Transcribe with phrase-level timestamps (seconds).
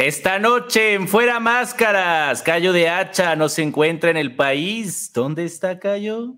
[0.00, 5.12] Esta noche en Fuera Máscaras, Cayo de Hacha no se encuentra en el país.
[5.12, 6.36] ¿Dónde está Cayo?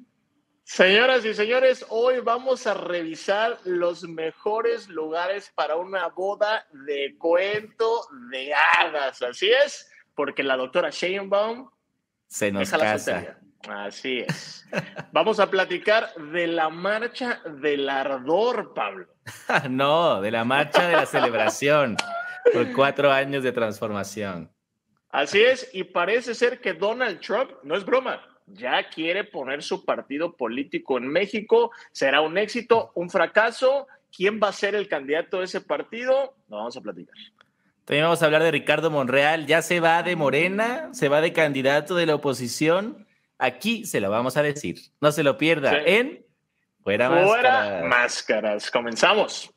[0.64, 8.04] Señoras y señores, hoy vamos a revisar los mejores lugares para una boda de cuento
[8.32, 9.22] de hadas.
[9.22, 11.70] Así es, porque la doctora Sheinbaum
[12.26, 13.38] se nos casa.
[13.68, 14.66] Así es.
[15.12, 19.06] Vamos a platicar de la marcha del ardor, Pablo.
[19.70, 21.96] no, de la marcha de la celebración.
[22.52, 24.50] Por cuatro años de transformación.
[25.10, 29.84] Así es, y parece ser que Donald Trump, no es broma, ya quiere poner su
[29.84, 31.70] partido político en México.
[31.92, 33.86] ¿Será un éxito, un fracaso?
[34.14, 36.34] ¿Quién va a ser el candidato de ese partido?
[36.48, 37.14] Lo vamos a platicar.
[37.84, 39.46] También vamos a hablar de Ricardo Monreal.
[39.46, 43.06] Ya se va de Morena, se va de candidato de la oposición.
[43.38, 44.78] Aquí se lo vamos a decir.
[45.00, 46.24] No se lo pierda en
[46.82, 48.70] Fuera, Fuera Máscaras.
[48.70, 49.52] Comenzamos.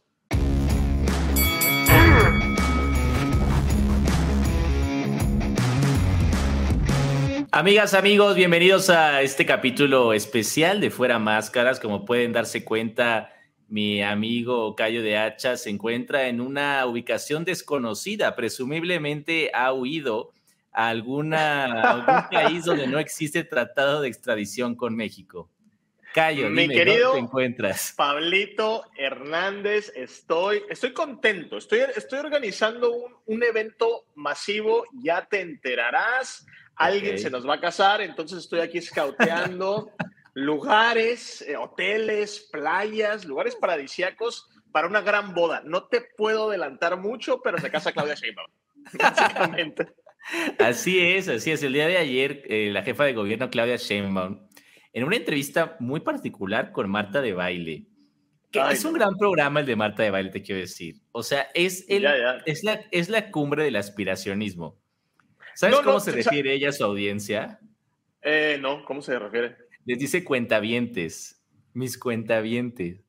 [7.58, 11.80] Amigas, amigos, bienvenidos a este capítulo especial de Fuera Máscaras.
[11.80, 13.32] Como pueden darse cuenta,
[13.70, 18.36] mi amigo Cayo de Hacha se encuentra en una ubicación desconocida.
[18.36, 20.34] Presumiblemente ha huido
[20.74, 25.50] a, alguna, algún país donde no existe tratado de extradición con México.
[26.14, 27.94] Cayo, mi querido te encuentras?
[27.96, 31.58] Pablito Hernández, estoy, estoy contento.
[31.58, 36.46] Estoy, estoy organizando un, un evento masivo, ya te enterarás
[36.76, 39.92] alguien se nos va a casar, entonces estoy aquí scouteando
[40.34, 45.62] lugares, eh, hoteles, playas, lugares paradisíacos para una gran boda.
[45.66, 48.52] No te puedo adelantar mucho, pero se casa Claudia Sheinbaum,
[49.00, 49.88] básicamente.
[50.60, 51.64] Así es, así es.
[51.64, 54.48] El día de ayer, eh, la jefa de gobierno, Claudia Sheinbaum,
[54.92, 57.88] en una entrevista muy particular con Marta de Baile,
[58.52, 60.96] que es un gran programa el de Marta de Baile, te quiero decir.
[61.12, 62.06] O sea, es, el,
[62.46, 64.80] Es, la, es la cumbre del aspiracionismo.
[65.56, 67.60] ¿Sabes cómo se refiere ella a su audiencia?
[68.22, 69.56] Eh, no, ¿cómo se refiere?
[69.86, 71.42] Les dice cuentavientes,
[71.74, 73.02] mis cuentavientes.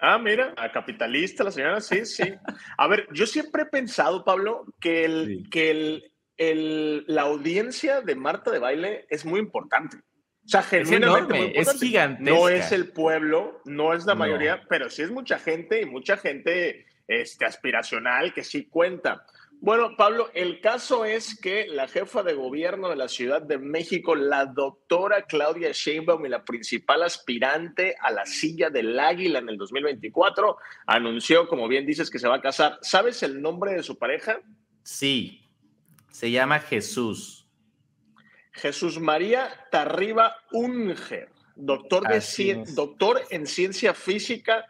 [0.00, 2.34] Ah, mira, a capitalista la señora, sí, sí.
[2.76, 8.14] A ver, yo siempre he pensado, Pablo, que, el, que el, el, la audiencia de
[8.14, 9.96] Marta de Baile es muy importante.
[9.96, 12.22] O sea, genuinamente es, gigante.
[12.22, 16.16] No es el pueblo, no es la mayoría, pero sí es mucha gente y mucha
[16.16, 19.26] gente este, aspiracional que sí cuenta.
[19.60, 24.14] Bueno, Pablo, el caso es que la jefa de gobierno de la Ciudad de México,
[24.14, 29.58] la doctora Claudia Sheinbaum y la principal aspirante a la silla del águila en el
[29.58, 32.78] 2024, anunció, como bien dices, que se va a casar.
[32.82, 34.40] ¿Sabes el nombre de su pareja?
[34.84, 35.44] Sí,
[36.12, 37.48] se llama Jesús.
[38.52, 44.66] Jesús María Tarriba Unger, doctor, de, doctor en ciencia física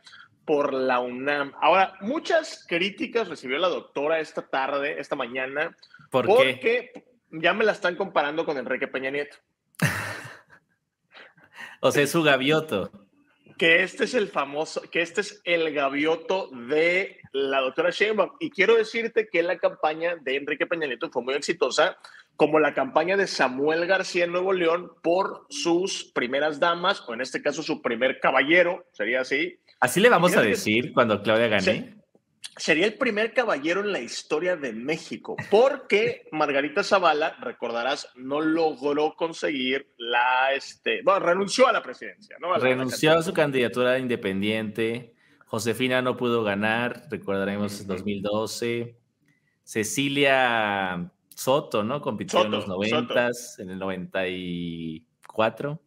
[0.48, 1.52] por la UNAM.
[1.60, 5.76] Ahora, muchas críticas recibió la doctora esta tarde, esta mañana,
[6.10, 9.36] ¿Por porque ya me la están comparando con Enrique Peña Nieto.
[11.82, 12.90] o sea, es su gavioto.
[13.58, 18.30] Que este es el famoso, que este es el gavioto de la doctora Sheinbaum.
[18.40, 21.98] Y quiero decirte que la campaña de Enrique Peña Nieto fue muy exitosa,
[22.36, 27.20] como la campaña de Samuel García en Nuevo León por sus primeras damas, o en
[27.20, 31.94] este caso su primer caballero, sería así, Así le vamos a decir cuando Claudia gane.
[32.56, 39.14] Sería el primer caballero en la historia de México, porque Margarita Zavala, recordarás, no logró
[39.14, 42.56] conseguir la, este, bueno, renunció a la presidencia, ¿no?
[42.56, 45.14] renunció a, su candidatura independiente.
[45.46, 48.96] Josefina no pudo ganar, recordaremos en 2012.
[49.62, 52.00] Cecilia Soto, ¿no?
[52.00, 55.80] Compitió en los 90, en el 94.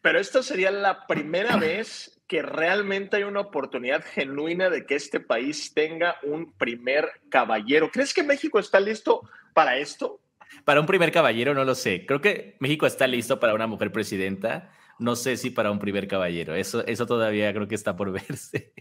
[0.00, 5.18] Pero esta sería la primera vez que realmente hay una oportunidad genuina de que este
[5.18, 7.90] país tenga un primer caballero.
[7.90, 9.22] ¿Crees que México está listo
[9.54, 10.20] para esto?
[10.64, 12.04] Para un primer caballero no lo sé.
[12.06, 14.70] Creo que México está listo para una mujer presidenta.
[14.98, 16.54] No sé si para un primer caballero.
[16.54, 18.74] Eso, eso todavía creo que está por verse.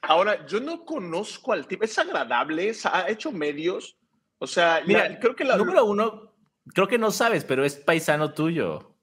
[0.00, 1.84] Ahora, yo no conozco al tipo.
[1.84, 3.98] Es agradable, ha hecho medios.
[4.38, 5.58] O sea, Mira, creo que la...
[5.58, 6.32] Número uno,
[6.72, 8.94] creo que no sabes, pero es paisano tuyo.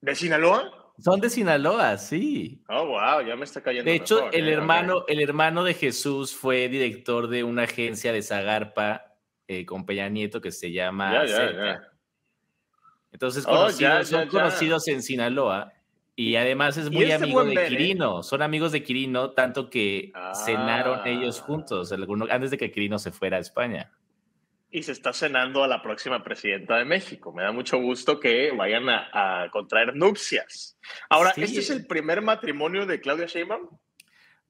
[0.00, 0.77] ¿De Sinaloa?
[1.00, 2.60] Son de Sinaloa, sí.
[2.68, 3.88] Oh, wow, ya me está cayendo.
[3.88, 4.52] De hecho, el, ¿eh?
[4.52, 9.14] hermano, el hermano de Jesús fue director de una agencia de Zagarpa
[9.46, 11.24] eh, con Peña Nieto que se llama.
[13.12, 15.72] Entonces, oh, son conocidos en Sinaloa
[16.16, 17.68] y además es muy amigo de ¿eh?
[17.68, 18.24] Quirino.
[18.24, 20.12] Son amigos de Quirino, tanto que
[20.44, 21.44] cenaron ellos ah.
[21.44, 21.92] juntos
[22.28, 23.92] antes de que Quirino se fuera a España
[24.70, 27.32] y se está cenando a la próxima presidenta de México.
[27.32, 30.78] Me da mucho gusto que vayan a, contraer nupcias.
[31.08, 33.68] Ahora, ¿este es el primer matrimonio de Claudia Sheinbaum?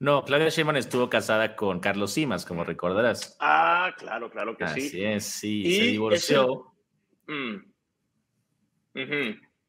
[0.01, 3.37] No, Claudia Sheinbaum estuvo casada con Carlos Simas, como recordarás.
[3.41, 4.87] Ah, claro, claro que sí.
[4.87, 6.73] Así es, sí, se divorció.
[7.27, 7.57] Mm.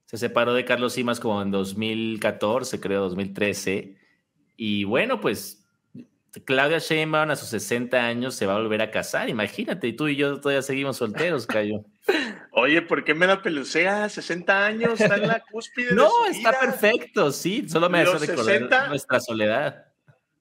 [0.06, 3.98] Se separó de Carlos Simas como en 2014, creo, 2013.
[4.57, 5.59] Y bueno, pues
[6.46, 10.08] Claudia Sheinbaum a sus 60 años se va a volver a casar, imagínate, y tú
[10.08, 11.86] y yo todavía seguimos solteros, Cayo.
[12.52, 14.08] Oye, ¿por qué me la pelucea?
[14.08, 15.94] 60 años, está en la cúspide.
[15.94, 19.86] no, está perfecto, sí, solo me hace recordar nuestra soledad.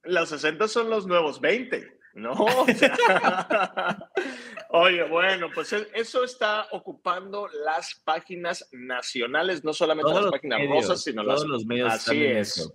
[0.03, 2.35] Los 60 son los nuevos 20, ¿no?
[4.71, 11.03] Oye, bueno, pues e, eso está ocupando las páginas nacionales, no solamente las páginas rosas,
[11.03, 11.93] sino todos los medios.
[11.93, 12.71] Así es.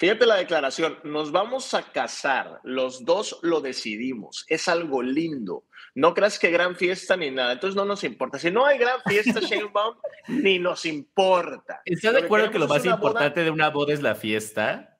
[0.00, 5.64] Fíjate la declaración, nos vamos a casar, los dos lo decidimos, es algo lindo.
[5.94, 8.38] No creas que gran fiesta ni nada, entonces no nos importa.
[8.38, 9.96] Si no hay gran fiesta, Sheinbaum,
[10.28, 11.82] ni nos importa.
[11.84, 14.96] ¿Estás de acuerdo que lo más importante de una boda es la fiesta?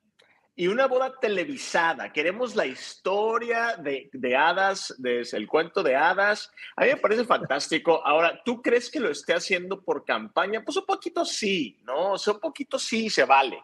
[0.55, 2.13] Y una boda televisada.
[2.13, 6.53] Queremos la historia de, de hadas, de, el cuento de hadas.
[6.77, 8.07] A mí me parece fantástico.
[8.07, 10.63] Ahora, ¿tú crees que lo esté haciendo por campaña?
[10.63, 12.13] Pues un poquito sí, ¿no?
[12.13, 13.59] O sea, un poquito sí se vale.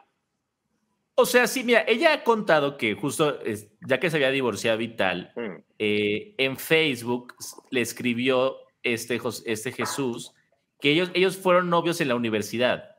[1.19, 3.39] O sea, sí, mira, ella ha contado que justo,
[3.87, 5.63] ya que se había divorciado Vital, mm.
[5.79, 7.35] eh, en Facebook
[7.71, 10.35] le escribió este, este Jesús
[10.79, 12.97] que ellos, ellos fueron novios en la universidad.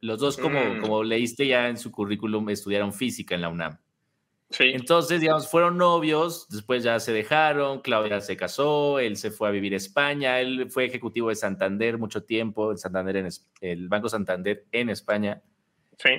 [0.00, 0.80] Los dos, como, mm.
[0.80, 3.78] como leíste ya en su currículum, estudiaron física en la UNAM.
[4.48, 4.70] Sí.
[4.72, 9.50] Entonces, digamos, fueron novios, después ya se dejaron, Claudia se casó, él se fue a
[9.50, 13.28] vivir a España, él fue ejecutivo de Santander mucho tiempo, el, Santander en,
[13.60, 15.42] el Banco Santander en España.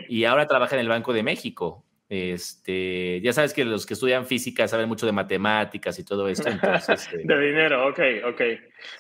[0.08, 1.86] Y ahora trabaja en el Banco de México.
[2.10, 6.50] Este, ya sabes que los que estudian física saben mucho de matemáticas y todo esto.
[6.50, 6.60] Eh,
[7.24, 8.42] de dinero, ok, ok.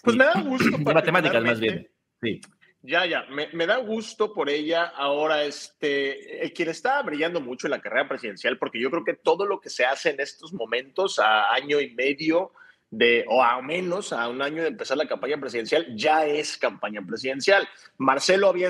[0.03, 0.77] Pues me da gusto.
[0.77, 1.89] de matemáticas más bien.
[2.21, 2.39] Sí.
[2.81, 4.85] Ya, ya, me, da gusto por ella.
[4.95, 9.15] Ahora, este, eh, quien está brillando mucho en la carrera presidencial, porque yo creo que
[9.15, 12.53] todo lo que se hace en estos momentos, a año y medio
[12.89, 17.01] de, o a menos a un año de empezar la campaña presidencial, ya es campaña
[17.05, 17.67] presidencial.
[17.97, 18.69] Marcelo había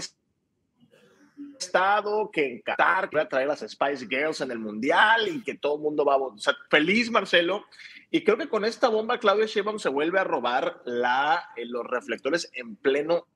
[1.60, 5.56] estado, que en Qatar va a traer las Spice Girls en el Mundial y que
[5.56, 6.18] todo el mundo va a...
[6.18, 7.66] O sea, feliz Marcelo.
[8.12, 11.86] Y creo que con esta bomba Claudia Sheinbaum se vuelve a robar la, eh, los
[11.86, 13.28] reflectores en pleno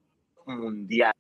[0.46, 1.14] Mundial.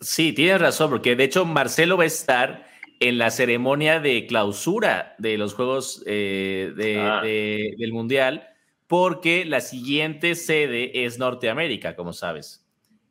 [0.00, 2.66] Sí, tienes razón, porque de hecho Marcelo va a estar
[3.00, 7.22] en la ceremonia de clausura de los Juegos eh, ah.
[7.22, 8.48] del Mundial,
[8.86, 12.63] porque la siguiente sede es Norteamérica, como sabes.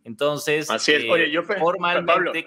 [0.04, 1.06] Entonces, Así es.
[1.10, 2.46] Oye, yo formalmente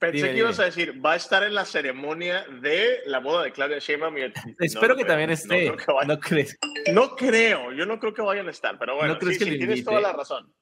[0.00, 3.52] pensé que ibas a decir, va a estar en la ceremonia de la boda de
[3.52, 4.16] Claudia Sheinbaum.
[4.58, 5.66] Espero que también esté.
[5.66, 6.58] No, creo no, crees.
[6.92, 10.00] No creo, yo no creo que vayan a estar, pero bueno, sí, sí, tienes toda
[10.00, 10.52] la razón.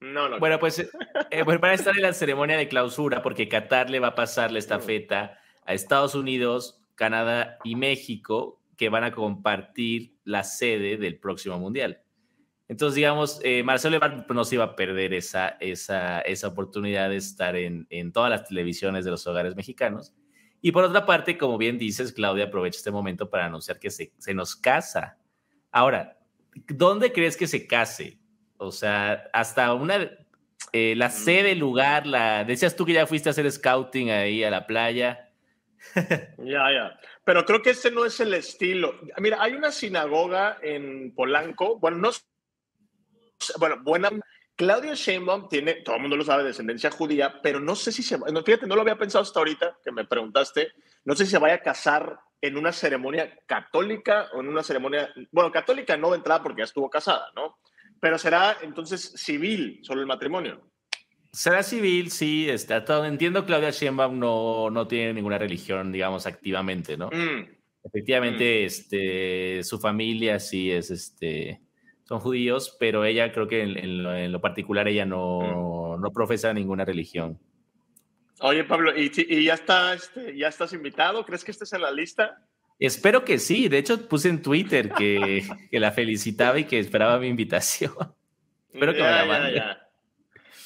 [0.00, 0.38] No, no.
[0.38, 4.00] Bueno, pues, eh, pues van a estar en la ceremonia de clausura porque Qatar le
[4.00, 10.14] va a pasar la estafeta a Estados Unidos, Canadá y México, que van a compartir
[10.24, 12.03] la sede del próximo mundial.
[12.68, 17.16] Entonces, digamos, eh, Marcelo Ebrard no se iba a perder esa, esa, esa oportunidad de
[17.16, 20.14] estar en, en, todas las televisiones de los hogares mexicanos.
[20.62, 24.12] Y por otra parte, como bien dices, Claudia aprovecha este momento para anunciar que se,
[24.16, 25.18] se nos casa.
[25.70, 26.18] Ahora,
[26.68, 28.18] ¿dónde crees que se case?
[28.56, 30.10] O sea, hasta una,
[30.72, 34.50] eh, la sede, lugar, la, decías tú que ya fuiste a hacer scouting ahí a
[34.50, 35.30] la playa.
[36.38, 36.98] Ya, ya.
[37.24, 38.94] Pero creo que ese no es el estilo.
[39.18, 42.10] Mira, hay una sinagoga en Polanco, bueno, no
[43.58, 44.10] bueno, buena.
[44.56, 48.16] Claudia Sheinbaum tiene, todo el mundo lo sabe, descendencia judía, pero no sé si se
[48.18, 50.72] no, fíjate, no lo había pensado hasta ahorita que me preguntaste,
[51.04, 55.10] no sé si se vaya a casar en una ceremonia católica o en una ceremonia,
[55.32, 57.58] bueno, católica no de entrada porque ya estuvo casada, ¿no?
[58.00, 60.70] Pero será entonces civil solo el matrimonio.
[61.32, 63.06] Será civil, sí, está todo.
[63.06, 67.08] Entiendo Claudia Sheinbaum no, no tiene ninguna religión, digamos, activamente, ¿no?
[67.08, 67.48] Mm.
[67.82, 68.66] Efectivamente, mm.
[68.66, 71.60] este, su familia sí es, este,
[72.14, 76.00] son judíos, pero ella creo que en, lo, particular ella no, mm.
[76.00, 77.38] no, profesa ninguna religión.
[78.40, 81.24] Oye, Pablo, ¿y, ya, está, este, ya estás invitado?
[81.24, 82.38] ¿Crees que estés en la lista?
[82.78, 83.68] Espero que sí.
[83.68, 87.92] De hecho, puse en Twitter que, que la felicitaba y que esperaba mi invitación.
[88.72, 89.62] Espero que me la mande.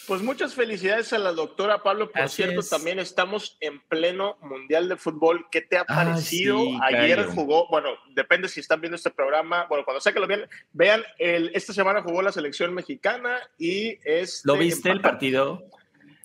[0.09, 2.11] Pues muchas felicidades a la doctora Pablo.
[2.11, 5.47] Por cierto, también estamos en pleno Mundial de Fútbol.
[5.50, 6.59] ¿Qué te ha ah, parecido?
[6.81, 9.67] Ayer jugó, bueno, depende si están viendo este programa.
[9.69, 13.99] Bueno, cuando sea que lo vean, vean, el, esta semana jugó la selección mexicana y
[14.03, 14.41] es.
[14.47, 15.69] ¿Lo viste el partido?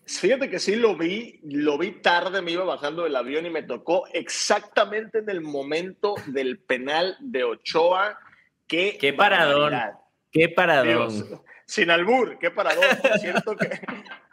[0.05, 3.63] Fíjate que sí lo vi, lo vi tarde, me iba bajando del avión y me
[3.63, 8.17] tocó exactamente en el momento del penal de Ochoa.
[8.65, 9.73] Qué, qué paradón.
[10.31, 12.85] Qué paradón sin albur, qué parador.
[13.19, 13.81] Siento que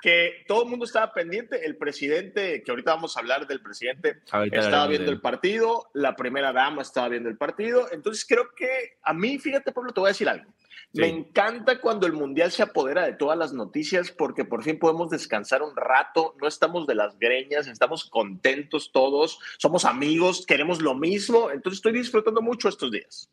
[0.01, 1.65] que todo el mundo estaba pendiente.
[1.65, 4.21] El presidente, que ahorita vamos a hablar del presidente,
[4.53, 7.89] estaba viendo el partido, la primera dama estaba viendo el partido.
[7.93, 10.51] Entonces creo que a mí, fíjate, Pablo, te voy a decir algo.
[10.93, 15.09] Me encanta cuando el Mundial se apodera de todas las noticias porque por fin podemos
[15.09, 20.97] descansar un rato, no estamos de las greñas, estamos contentos todos, somos amigos, queremos lo
[20.97, 23.31] mismo, entonces estoy disfrutando mucho estos días.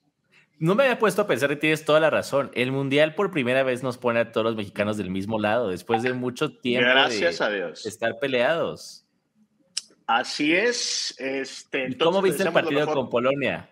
[0.60, 2.52] No me había puesto a pensar que tienes toda la razón.
[2.56, 6.02] El Mundial por primera vez nos pone a todos los mexicanos del mismo lado, después
[6.02, 7.86] de mucho tiempo Gracias a Dios.
[7.86, 9.06] estar peleados.
[10.08, 11.14] Así es.
[11.20, 13.70] Este, ¿Cómo viste el partido con Polonia?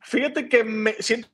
[0.00, 1.28] Fíjate que me siento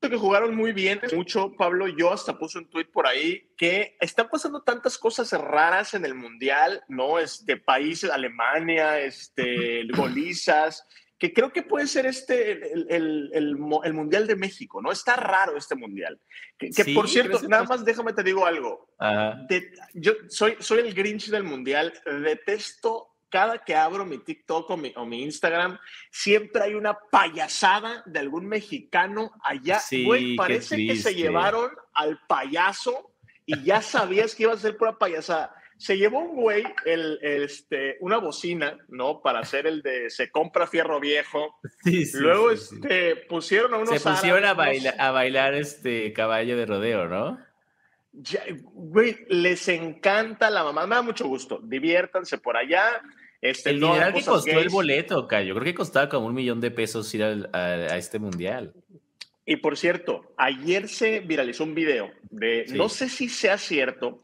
[0.00, 4.28] que jugaron muy bien, mucho, Pablo, yo hasta puse un tuit por ahí que están
[4.30, 7.18] pasando tantas cosas raras en el Mundial, ¿no?
[7.18, 10.86] Este, países, Alemania, este, golizas,
[11.20, 14.90] que creo que puede ser este el, el, Mundial de México, ¿no?
[14.90, 16.18] Está raro este Mundial.
[16.58, 18.88] Que, por cierto, nada más déjame te digo algo.
[19.92, 21.92] yo soy, soy el Grinch del Mundial,
[22.24, 25.78] detesto cada que abro mi TikTok o mi, o mi, Instagram,
[26.10, 29.78] siempre hay una payasada de algún mexicano allá.
[29.78, 33.12] Sí, güey, parece que se llevaron al payaso
[33.44, 37.96] y ya sabías que iba a ser pura payasada se llevó un güey el, este,
[38.00, 39.22] una bocina, ¿no?
[39.22, 41.58] Para hacer el de se compra fierro viejo.
[41.82, 43.88] Sí, sí, Luego este, pusieron a unos.
[43.88, 47.38] Se pusieron a, bailar, a bailar este caballo de rodeo, ¿no?
[48.74, 50.86] güey, les encanta la mamá.
[50.86, 51.60] Me da mucho gusto.
[51.62, 53.00] Diviértanse por allá.
[53.40, 55.54] Este, el dinero que costó el boleto, Cayo.
[55.54, 58.74] Creo que costaba como un millón de pesos ir a, este mundial.
[59.46, 64.20] Y por cierto, ayer se viralizó un video de, no sé si sea cierto,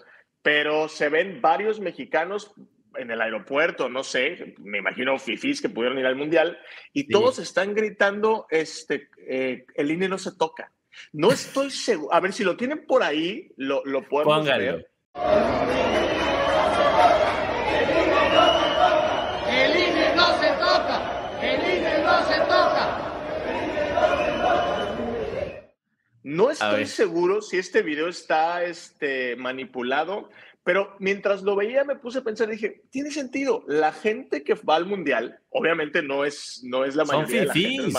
[0.47, 2.53] pero se ven varios mexicanos
[2.95, 6.57] en el aeropuerto, no sé, me imagino fifís que pudieron ir al mundial,
[6.93, 10.71] y todos están gritando, este, eh, el INE no se toca.
[11.13, 14.89] No estoy seguro, a ver si lo tienen por ahí, lo, lo podemos ver.
[19.51, 23.07] El INE no se toca, el INE no se toca.
[26.27, 30.29] No estoy seguro si este video está este, manipulado,
[30.65, 33.63] pero mientras lo veía me puse a pensar, dije, tiene sentido.
[33.69, 37.53] La gente que va al mundial, obviamente no es, no es la mayoría de la
[37.53, 37.99] gente.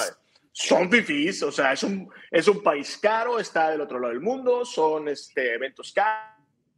[0.52, 4.22] Son fifís, o sea, es un, es un país caro, está del otro lado del
[4.22, 5.94] mundo, son este, eventos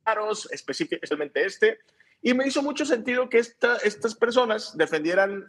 [0.05, 1.79] caros, específicamente este.
[2.21, 5.47] Y me hizo mucho sentido que esta, estas personas defendieran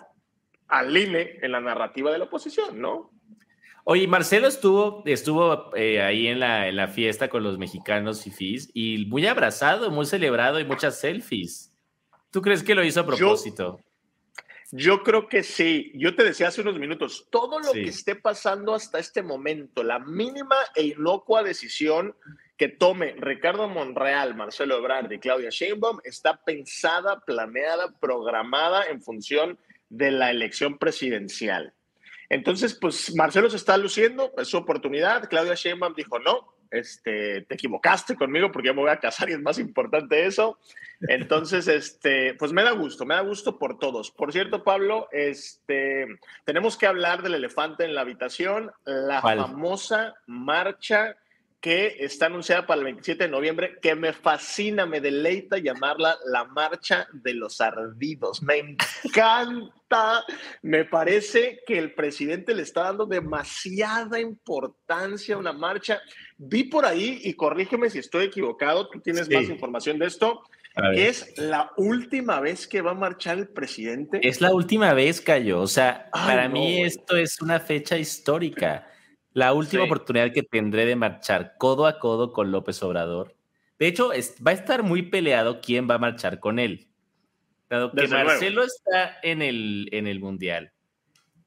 [0.66, 3.10] al INE en la narrativa de la oposición, ¿no?
[3.92, 8.70] Oye, Marcelo estuvo, estuvo eh, ahí en la, en la, fiesta con los mexicanos fifís
[8.72, 11.72] y muy abrazado, muy celebrado y muchas selfies.
[12.30, 13.80] ¿Tú crees que lo hizo a propósito?
[14.70, 15.90] Yo, creo que sí.
[15.96, 19.98] Yo te decía hace unos minutos, todo lo que esté pasando hasta este momento, la
[19.98, 22.14] mínima e inocua decisión
[22.56, 29.58] que tome Ricardo Monreal, Marcelo Ebrard y Claudia Sheinbaum está pensada, planeada, programada en función
[29.88, 31.74] de la elección presidencial.
[32.30, 35.28] Entonces, pues Marcelo se está luciendo, es su oportunidad.
[35.28, 39.32] Claudia Sheinbaum dijo, no, este, te equivocaste conmigo porque yo me voy a casar y
[39.32, 40.56] es más importante eso.
[41.00, 44.12] Entonces, este, pues me da gusto, me da gusto por todos.
[44.12, 46.06] Por cierto, Pablo, este,
[46.44, 51.16] tenemos que hablar del elefante en la habitación, la famosa marcha
[51.60, 56.44] que está anunciada para el 27 de noviembre, que me fascina, me deleita llamarla la
[56.44, 58.42] Marcha de los Ardidos.
[58.42, 60.24] Me encanta,
[60.62, 66.00] me parece que el presidente le está dando demasiada importancia a una marcha.
[66.38, 70.42] Vi por ahí, y corrígeme si estoy equivocado, tú tienes más información de esto,
[70.94, 74.26] que es la última vez que va a marchar el presidente.
[74.26, 75.60] Es la última vez, Cayo.
[75.60, 78.86] O sea, para mí esto es una fecha histórica.
[79.32, 83.36] La última oportunidad que tendré de marchar codo a codo con López Obrador.
[83.78, 84.10] De hecho,
[84.46, 86.88] va a estar muy peleado quién va a marchar con él.
[87.68, 90.72] Dado que Marcelo está en el, en el Mundial.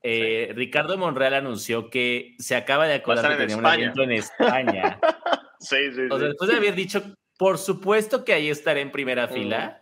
[0.01, 4.99] Eh, Ricardo Monreal anunció que se acaba de acordar que tenía un evento en España.
[5.59, 7.03] sí, sí, o sea, después de haber dicho,
[7.37, 9.81] por supuesto que ahí estaré en primera fila,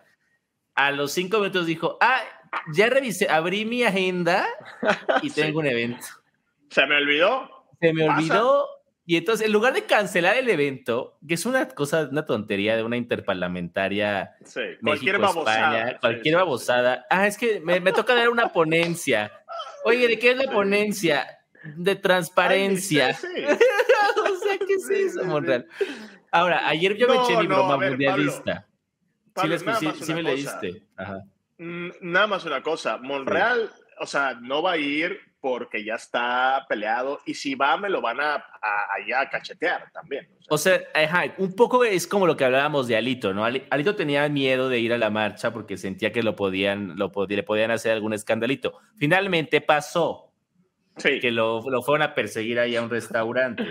[0.75, 2.21] a los cinco minutos dijo, ah,
[2.73, 4.47] ya revisé, abrí mi agenda
[5.21, 6.05] y tengo un evento.
[6.69, 7.60] Se me olvidó.
[7.81, 8.67] Se me olvidó.
[9.05, 12.83] Y entonces, en lugar de cancelar el evento, que es una cosa, una tontería de
[12.83, 15.99] una interparlamentaria, sí, cualquier babosada.
[15.99, 17.05] cualquier babosada.
[17.09, 19.31] Ah, es que me, toca dar una ponencia.
[19.83, 21.39] Oye, ¿de qué es la ponencia?
[21.75, 23.09] De transparencia.
[23.09, 25.67] o sea, ¿qué es eso, Monreal?
[26.31, 28.67] Ahora, ayer yo me eché mi broma mundialista.
[29.99, 30.83] sí, me leíste.
[31.57, 32.97] Mm, nada más una cosa.
[32.97, 37.89] Monreal, o sea, no va a ir porque ya está peleado y si va me
[37.89, 40.29] lo van a, a, a cachetear también.
[40.49, 40.79] O sea,
[41.37, 43.43] un poco es como lo que hablábamos de Alito, ¿no?
[43.43, 47.43] Alito tenía miedo de ir a la marcha porque sentía que lo podían, lo le
[47.43, 48.77] podían hacer algún escandalito.
[48.95, 50.31] Finalmente pasó.
[50.97, 51.19] Sí.
[51.19, 53.65] Que lo, lo fueron a perseguir ahí a un restaurante.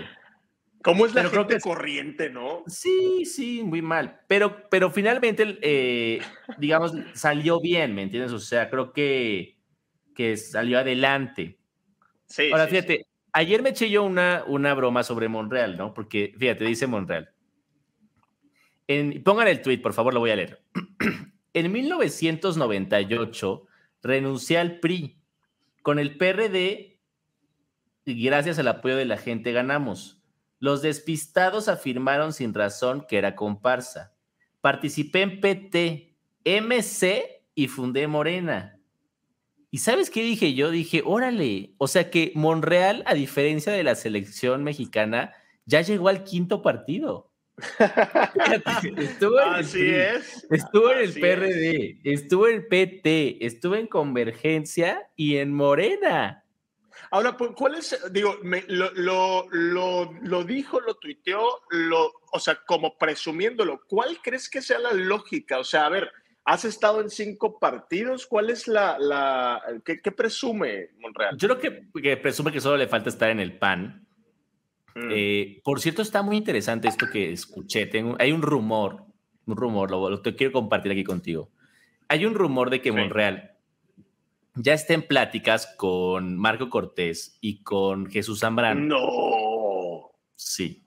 [0.83, 2.63] ¿Cómo es la gente corriente, no?
[2.65, 4.21] Sí, sí, muy mal.
[4.27, 6.19] Pero, pero finalmente, eh,
[6.57, 8.31] digamos, salió bien, ¿me entiendes?
[8.31, 9.57] O sea, creo que,
[10.15, 11.59] que salió adelante.
[12.31, 12.49] Sí.
[12.51, 15.93] Ahora, fíjate, ayer me eché yo una, una broma sobre Monreal, ¿no?
[15.93, 17.33] Porque, fíjate, dice Monreal.
[18.87, 20.63] En, pongan el tweet, por favor, lo voy a leer.
[21.53, 23.67] en 1998
[24.01, 25.17] renuncié al PRI.
[25.81, 26.99] Con el PRD,
[28.05, 30.21] y gracias al apoyo de la gente, ganamos.
[30.59, 34.13] Los despistados afirmaron sin razón que era comparsa.
[34.61, 38.79] Participé en PT, MC y fundé Morena.
[39.73, 40.69] ¿Y sabes qué dije yo?
[40.69, 45.33] Dije, órale, o sea que Monreal, a diferencia de la selección mexicana,
[45.65, 47.31] ya llegó al quinto partido.
[48.97, 50.45] estuvo en Así el, es.
[50.49, 56.43] Estuvo en el PRD, estuvo en PT, estuvo en Convergencia y en Morena.
[57.09, 57.97] Ahora, ¿cuál es?
[58.11, 58.37] Digo,
[58.67, 63.81] lo, lo, dijo, lo tuiteó, lo, o sea, como presumiéndolo.
[63.87, 65.59] ¿Cuál crees que sea la lógica?
[65.59, 66.11] O sea, a ver,
[66.51, 68.27] has estado en cinco partidos.
[68.27, 68.99] ¿Cuál es la.
[68.99, 71.37] la ¿qué, presume Monreal?
[71.37, 74.05] Yo creo que, presume que solo le falta estar en el PAN.
[74.93, 75.09] Mm.
[75.11, 77.85] Eh, por cierto, está muy interesante esto que escuché.
[77.85, 79.05] Tengo, hay un rumor,
[79.45, 81.49] un rumor, lo, lo, quiero compartir aquí contigo.
[82.09, 83.53] Hay un rumor de que Monreal
[84.55, 88.81] ya está en pláticas con Marco Cortés y con Jesús Zambrano.
[88.81, 90.11] No.
[90.35, 90.83] Sí.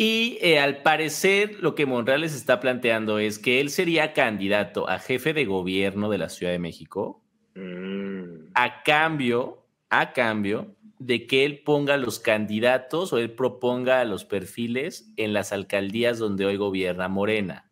[0.00, 4.88] Y eh, al parecer lo que Monreal les está planteando es que él sería candidato
[4.88, 7.20] a jefe de gobierno de la Ciudad de México
[7.56, 8.52] mm.
[8.54, 15.12] a cambio, a cambio de que él ponga los candidatos o él proponga los perfiles
[15.16, 17.68] en las alcaldías donde hoy gobierna Morena.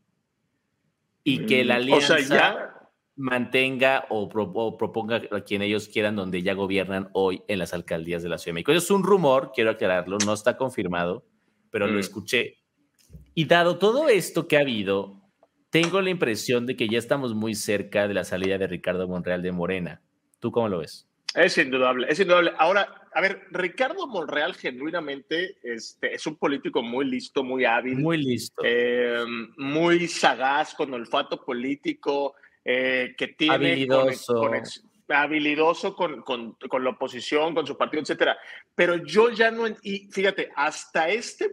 [1.22, 2.14] Y que la alianza...
[2.14, 2.16] Mm.
[2.16, 2.72] O sea, ya
[3.14, 8.28] mantenga o, proponga a quien ellos quieran donde ya gobiernan hoy en las alcaldías de
[8.28, 8.72] la Ciudad de México.
[8.72, 11.24] es un rumor, quiero aclararlo, no está confirmado,
[11.70, 12.00] pero lo mm.
[12.00, 12.58] escuché.
[13.34, 15.22] Y dado todo esto que ha habido,
[15.70, 19.42] tengo la impresión de que ya estamos muy cerca de la salida de Ricardo Monreal
[19.42, 20.02] de Morena.
[20.38, 21.08] ¿Tú cómo lo ves?
[21.34, 22.52] Es indudable, es indudable.
[22.58, 27.98] Ahora, a ver, Ricardo Monreal genuinamente este, es un político muy listo, muy hábil.
[27.98, 28.62] Muy listo.
[28.64, 29.22] Eh,
[29.58, 32.34] muy sagaz, con olfato político.
[32.68, 34.54] Eh, que tiene habilidoso, con,
[35.08, 38.36] habilidoso con, con, la oposición, con su partido, etcétera.
[38.74, 41.52] Pero yo ya no, y fíjate, hasta este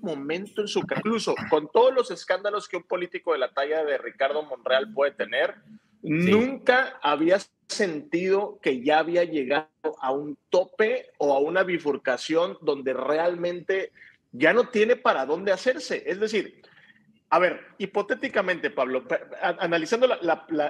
[0.00, 3.98] momento en su incluso con todos los escándalos que un político de la talla de
[3.98, 5.54] Ricardo Monreal puede tener,
[6.02, 9.68] nunca había sentido que ya había llegado
[10.00, 13.92] a un tope o a una bifurcación donde realmente
[14.32, 16.02] ya no tiene para dónde hacerse.
[16.06, 16.62] Es decir,
[17.30, 19.04] a ver, hipotéticamente, Pablo,
[19.40, 20.08] analizando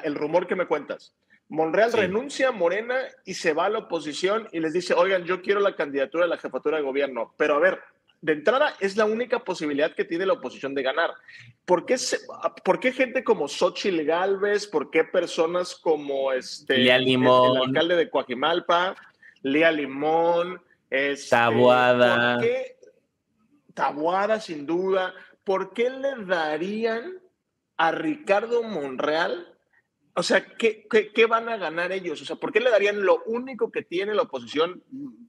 [0.04, 1.14] el rumor que me cuentas,
[1.52, 5.42] Monreal renuncia a Morena y se va a la oposición y les dice, oigan, yo
[5.42, 7.34] quiero la candidatura a la jefatura de gobierno.
[7.36, 7.78] Pero a ver,
[8.22, 11.10] de entrada es la única posibilidad que tiene la oposición de ganar.
[11.66, 11.96] ¿Por qué,
[12.64, 14.66] por qué gente como Xochitl Galvez?
[14.66, 17.58] ¿Por qué personas como este, Limón.
[17.58, 18.96] El, alcalde de Coajimalpa,
[19.42, 22.40] Lía Limón, este, Tabuada?
[23.74, 25.14] Tabuada, sin duda.
[25.44, 27.20] ¿por qué le darían
[27.76, 29.51] a Ricardo Monreal?
[30.14, 32.20] O sea, ¿qué, ¿qué, van a ganar ellos?
[32.20, 34.82] O sea, ¿por qué le darían lo único que tiene la oposición?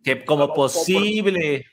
[0.04, 1.66] Que como posible.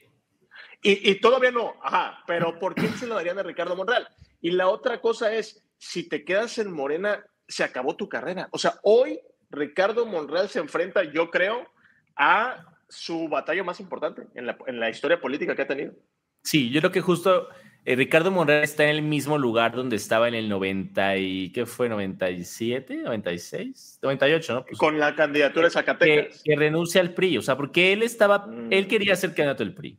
[0.82, 4.08] Y, y, todavía no, ajá, pero ¿por qué se lo darían a Ricardo Monreal?
[4.40, 8.48] Y la otra cosa es, si te quedas en Morena, se acabó tu carrera.
[8.52, 9.20] O sea, hoy
[9.50, 11.68] Ricardo Monreal se enfrenta, yo creo,
[12.16, 15.94] a su batalla más importante en la, en la historia política que ha tenido.
[16.42, 17.48] Sí, yo creo que justo
[17.84, 21.64] eh, Ricardo Monreal está en el mismo lugar donde estaba en el 90 y ¿qué
[21.64, 21.88] fue?
[21.88, 24.64] 97, 96, 98, ¿no?
[24.64, 26.42] Pues Con la candidatura de Zacatecas.
[26.42, 28.72] Que, renuncia al PRI, o sea, porque él estaba, mm.
[28.72, 29.98] él quería ser candidato del PRI,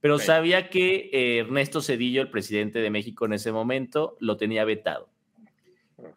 [0.00, 4.64] pero sabía que eh, Ernesto Cedillo, el presidente de México en ese momento, lo tenía
[4.64, 5.08] vetado.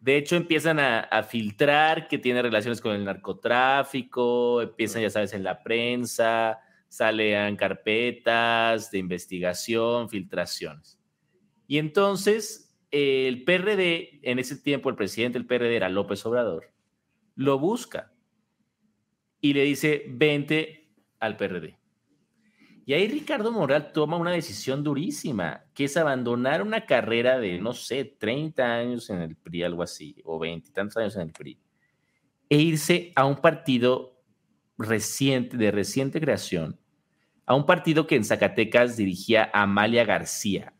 [0.00, 5.32] De hecho, empiezan a, a, filtrar que tiene relaciones con el narcotráfico, empiezan, ya sabes,
[5.32, 10.98] en la prensa, salen carpetas de investigación, filtraciones.
[11.66, 16.72] Y entonces el PRD, en ese tiempo el presidente del PRD era López Obrador,
[17.34, 18.12] lo busca
[19.40, 21.78] y le dice, vente al PRD.
[22.86, 27.74] Y ahí Ricardo Moral toma una decisión durísima, que es abandonar una carrera de, no
[27.74, 31.60] sé, 30 años en el PRI, algo así, o 20 tantos años en el PRI,
[32.48, 34.17] e irse a un partido
[34.78, 36.78] reciente, de reciente creación,
[37.44, 40.74] a un partido que en Zacatecas dirigía Amalia García.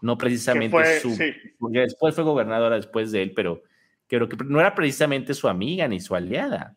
[0.00, 1.16] No precisamente su.
[1.58, 3.62] Porque después fue gobernadora después de él, pero
[4.06, 6.76] creo que no era precisamente su amiga ni su aliada.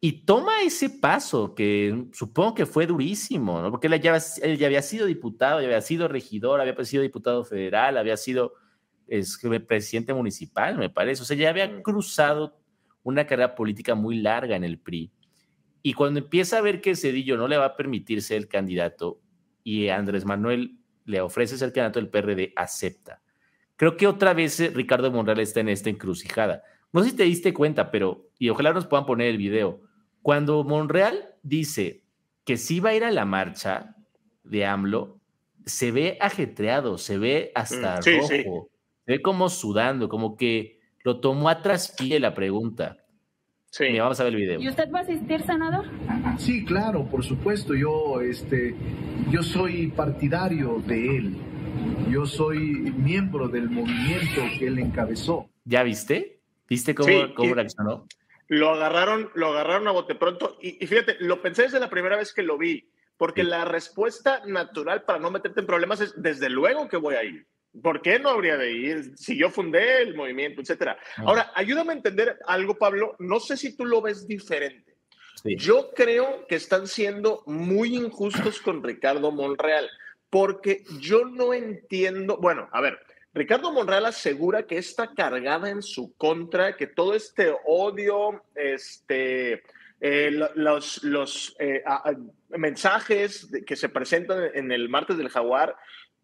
[0.00, 3.70] Y toma ese paso que supongo que fue durísimo, ¿no?
[3.70, 4.18] porque él ya,
[4.66, 8.54] había sido diputado, ya había sido regidor, había sido diputado federal, había sido
[9.06, 11.22] es, presidente municipal, me parece.
[11.22, 11.82] O sea, ya había mm.
[11.82, 12.56] cruzado
[13.02, 15.12] una carrera política muy larga en el PRI.
[15.82, 19.20] Y cuando empieza a ver que Cedillo no le va a permitir ser el candidato
[19.64, 23.22] y Andrés Manuel le ofrece ser candidato del PRD, acepta.
[23.76, 26.62] Creo que otra vez eh, Ricardo Monreal está en esta encrucijada.
[26.92, 29.80] No sé si te diste cuenta, pero, y ojalá nos puedan poner el video,
[30.22, 32.04] cuando Monreal dice
[32.44, 33.96] que sí va a ir a la marcha
[34.44, 35.18] de AMLO,
[35.64, 38.70] se ve ajetreado, se ve hasta mm, rojo,
[39.06, 42.98] se ve como sudando, como que lo tomó a traspié la pregunta.
[43.70, 43.98] Sí.
[43.98, 44.60] vamos a ver el video.
[44.60, 45.86] ¿Y usted va a asistir, senador?
[46.38, 47.74] Sí, claro, por supuesto.
[47.74, 48.74] Yo, este,
[49.30, 51.36] yo soy partidario de él.
[52.10, 55.48] Yo soy miembro del movimiento que él encabezó.
[55.64, 56.40] ¿Ya viste?
[56.68, 58.06] ¿Viste cómo, cómo reaccionó?
[58.48, 60.58] Lo agarraron, lo agarraron a bote pronto.
[60.60, 65.02] Y, fíjate, lo pensé desde la primera vez que lo vi, porque la respuesta natural
[65.02, 67.46] para no meterte en problemas es desde luego que voy a ir.
[67.82, 69.12] ¿Por qué no habría de ir?
[69.16, 70.98] Si yo fundé el movimiento, etcétera.
[71.16, 71.22] Ah.
[71.26, 73.16] Ahora, ayúdame a entender algo, Pablo.
[73.18, 74.90] No sé si tú lo ves diferente.
[75.44, 79.88] Yo creo que están siendo muy injustos con Ricardo Monreal,
[80.28, 82.36] porque yo no entiendo.
[82.36, 82.98] Bueno, a ver,
[83.32, 89.62] Ricardo Monreal asegura que está cargada en su contra, que todo este odio, este,
[90.00, 91.82] eh, los, los eh,
[92.50, 95.76] mensajes que se presentan en el martes del jaguar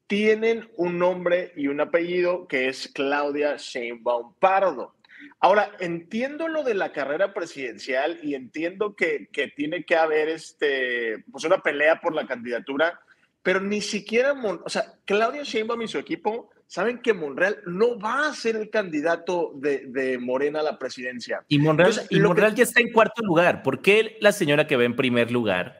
[0.07, 4.95] tienen un nombre y un apellido que es Claudia Sheinbaum Pardo.
[5.41, 11.25] Ahora, entiendo lo de la carrera presidencial y entiendo que, que tiene que haber este,
[11.31, 13.01] pues una pelea por la candidatura,
[13.43, 18.29] pero ni siquiera, o sea, Claudia Sheinbaum y su equipo saben que Monreal no va
[18.29, 21.45] a ser el candidato de, Morena a la presidencia.
[21.49, 23.63] Y Monreal, y Monreal ya está en cuarto lugar.
[23.63, 25.79] ¿Por qué la señora que va en primer lugar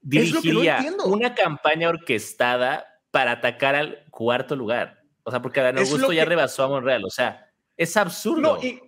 [0.00, 5.02] dirigiría una campaña orquestada para atacar al cuarto lugar?
[5.22, 7.04] O sea, porque Adán Augusto ya rebasó a Monreal.
[7.04, 8.40] O sea, es absurdo.
[8.40, 8.80] No, y,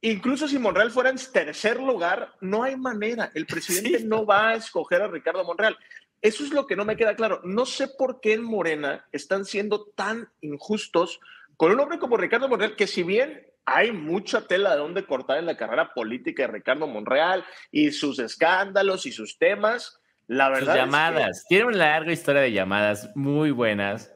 [0.00, 3.30] incluso si Monreal fuera en tercer lugar, no hay manera.
[3.34, 5.76] El presidente no va a escoger a Ricardo Monreal.
[6.20, 7.40] Eso es lo que no me queda claro.
[7.44, 11.20] No sé por qué en Morena están siendo tan injustos
[11.56, 15.38] con un hombre como Ricardo Monreal, que si bien hay mucha tela de donde cortar
[15.38, 20.74] en la carrera política de Ricardo Monreal y sus escándalos y sus temas, la verdad.
[20.74, 21.44] Sus llamadas.
[21.48, 24.12] Tiene una larga historia de llamadas muy buenas.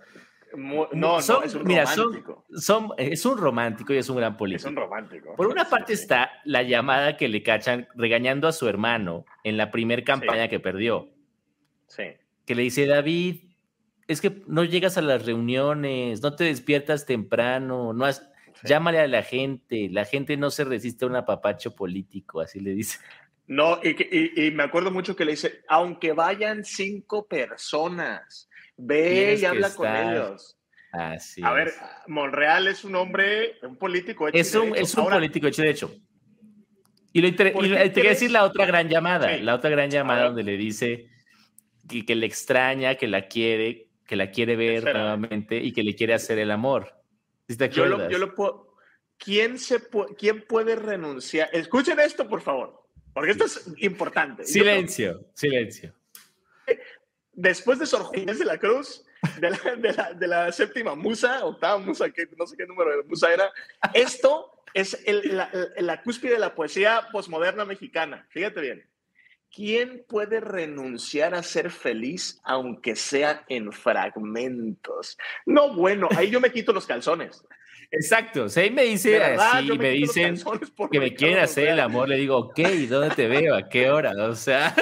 [0.56, 2.46] no, no, es un romántico.
[2.56, 4.68] Son, es un romántico y es un gran político.
[4.68, 5.34] Es un romántico.
[5.36, 9.70] Por una parte está la llamada que le cachan regañando a su hermano en la
[9.70, 11.08] primera campaña que perdió.
[11.96, 13.48] Que le dice, David,
[14.06, 18.26] es que no llegas a las reuniones, no te despiertas temprano, no has,
[18.64, 22.72] llámale a la gente, la gente no se resiste a un apapacho político, así le
[22.72, 22.98] dice.
[23.48, 29.74] No, y, me acuerdo mucho que le dice, aunque vayan cinco personas, ve y habla
[29.74, 30.58] con ellos.
[30.92, 31.72] Así a ver,
[32.06, 35.94] Monreal es un hombre, un político hecho Es un, es un político hecho de hecho.
[37.12, 40.44] Y, le, te voy a decir la otra gran llamada, la otra gran llamada donde
[40.44, 41.08] le dice,
[41.88, 46.12] que, le extraña, que la quiere, que la quiere ver nuevamente y que le quiere
[46.12, 46.94] hacer el amor.
[47.48, 48.76] yo, lo, yo lo puedo.
[49.16, 49.80] ¿Quién, se
[50.16, 51.48] ¿Quién puede renunciar?
[51.52, 52.87] Escuchen esto, por favor,
[53.18, 54.44] porque esto es importante.
[54.44, 55.92] Silencio, silencio.
[57.32, 59.04] Después de Sor Juan de la Cruz,
[59.40, 62.96] de la, de, la, de la, séptima musa, octava musa, que no sé qué número
[62.96, 63.50] de musa era,
[63.92, 68.24] esto es el, la, la cúspide de la poesía posmoderna mexicana.
[68.30, 68.88] Fíjate bien.
[69.52, 75.18] ¿Quién puede renunciar a ser feliz aunque sea en fragmentos?
[75.44, 77.44] No, bueno, ahí yo me quito los calzones.
[77.90, 80.36] Exacto, si ahí me dice así, me, dicen
[80.90, 83.54] que me quieren hacer el amor, le digo, ok, ¿dónde te veo?
[83.54, 84.12] ¿A qué hora?
[84.26, 84.74] O sea...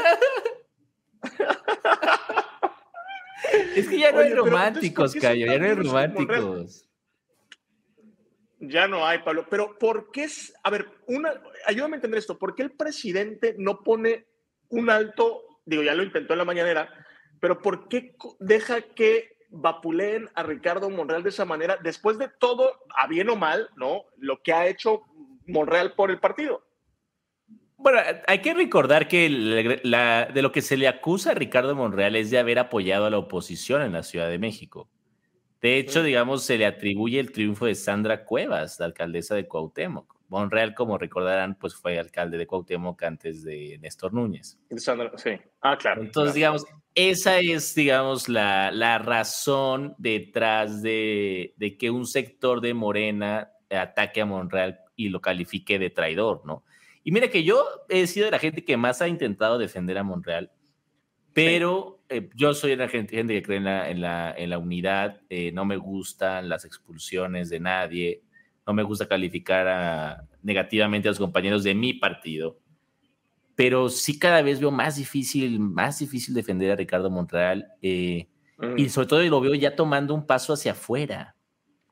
[3.77, 6.89] es que ya no hay románticos, Cayo, ya no hay románticos.
[8.59, 9.47] Ya no hay, Pablo.
[9.49, 10.53] Pero ¿por qué es?
[10.65, 11.33] A ver, una,
[11.67, 12.39] ayúdame a entender esto.
[12.39, 14.27] ¿Por qué el presidente no pone
[14.69, 16.93] un alto, digo, ya lo intentó en la mañanera,
[17.41, 22.81] pero ¿por qué deja que vapuleen a Ricardo Monreal de esa manera después de todo,
[22.97, 24.05] a bien o mal, ¿no?
[24.19, 25.03] Lo que ha hecho
[25.47, 26.63] Monreal por el partido.
[27.79, 32.31] Bueno, hay que recordar que de lo que se le acusa a Ricardo Monreal es
[32.31, 34.89] de haber apoyado a la oposición en la Ciudad de México.
[35.61, 40.17] De hecho, digamos, se le atribuye el triunfo de Sandra Cuevas, la alcaldesa de Cuauhtémoc.
[40.29, 44.59] Monreal, como recordarán, pues fue alcalde de Cuauhtémoc antes de Néstor Núñez.
[45.17, 45.31] Sí.
[45.61, 46.03] Ah, claro.
[46.03, 52.75] Entonces, digamos, esa es, digamos, la, la razón detrás de, de, que un sector de
[52.75, 56.65] Morena ataque a Monreal y lo califique de traidor, ¿no?
[57.05, 60.03] Y mira que yo he sido de la gente que más ha intentado defender a
[60.03, 60.51] Monreal,
[61.35, 64.59] pero eh, yo soy de la gente, que cree en la, en la, en la
[64.59, 68.23] unidad, eh, no me gustan las expulsiones de nadie,
[68.67, 72.59] no me gusta calificar a, negativamente a los compañeros de mi partido,
[73.57, 78.29] pero sí cada vez veo más difícil, más difícil defender a Ricardo Monreal eh,
[78.77, 78.89] y mm.
[78.89, 81.35] sobre todo lo veo ya tomando un paso hacia afuera.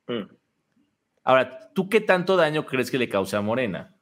[0.07, 0.29] Mm.
[1.25, 3.95] Ahora, ¿tú qué tanto daño crees que le causa a Morena?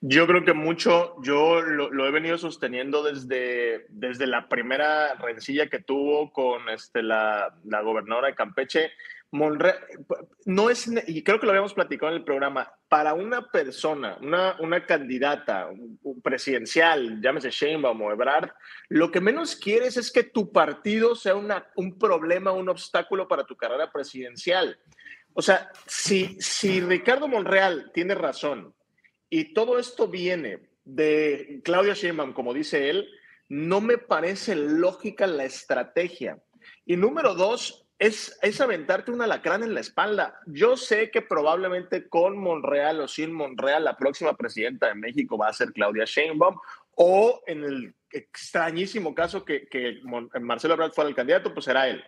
[0.00, 5.80] Yo creo que mucho, yo lo, he venido sosteniendo desde, desde la primera rencilla que
[5.80, 8.92] tuvo con este, la, la gobernadora de Campeche.
[9.30, 14.56] No es, y creo que lo habíamos platicado en el programa, para una persona, una,
[14.60, 15.68] una candidata
[16.22, 18.50] presidencial, llámese Sheinbaum o Ebrard,
[18.88, 23.44] lo que menos quieres es que tu partido sea una, un problema, un obstáculo para
[23.44, 24.78] tu carrera presidencial.
[25.34, 28.74] O sea, si, si Ricardo Monreal tiene razón
[29.28, 33.08] y todo esto viene de Claudia Sheinbaum, como dice él,
[33.48, 36.38] no me parece lógica la estrategia.
[36.86, 40.40] Y número dos, es, es aventarte un alacrán en la espalda.
[40.46, 45.48] Yo sé que probablemente con Monreal o sin Monreal, la próxima presidenta de México va
[45.48, 46.58] a ser Claudia Sheinbaum,
[46.94, 50.00] o en el extrañísimo caso que, que
[50.40, 52.02] Marcelo Ebrard fuera el candidato, pues será él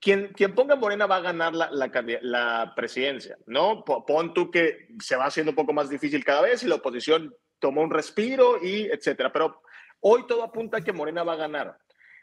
[0.00, 3.84] quien, quien ponga Morena va a ganar la, la, presidencia, ¿no?
[3.84, 7.34] Pon tú que se va haciendo un poco más difícil cada vez y la oposición
[7.58, 9.32] tomó un respiro y etcétera.
[9.32, 9.62] Pero
[10.00, 11.78] hoy todo apunta a que Morena va a ganar.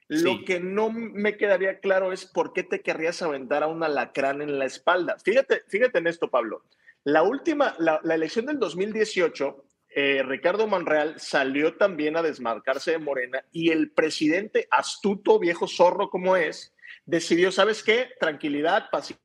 [0.07, 4.41] Lo que no me quedaría claro es por qué te querrías aventar a un alacrán
[4.41, 5.17] en la espalda.
[5.23, 6.63] Fíjate, fíjate en esto, Pablo.
[7.03, 9.65] La última, la, la elección del 2018,
[9.97, 16.09] eh, Ricardo Monreal salió también a desmarcarse de Morena y el presidente, astuto, viejo zorro
[16.09, 18.09] como es, decidió, ¿sabes qué?
[18.19, 19.21] Tranquilidad, paciencia,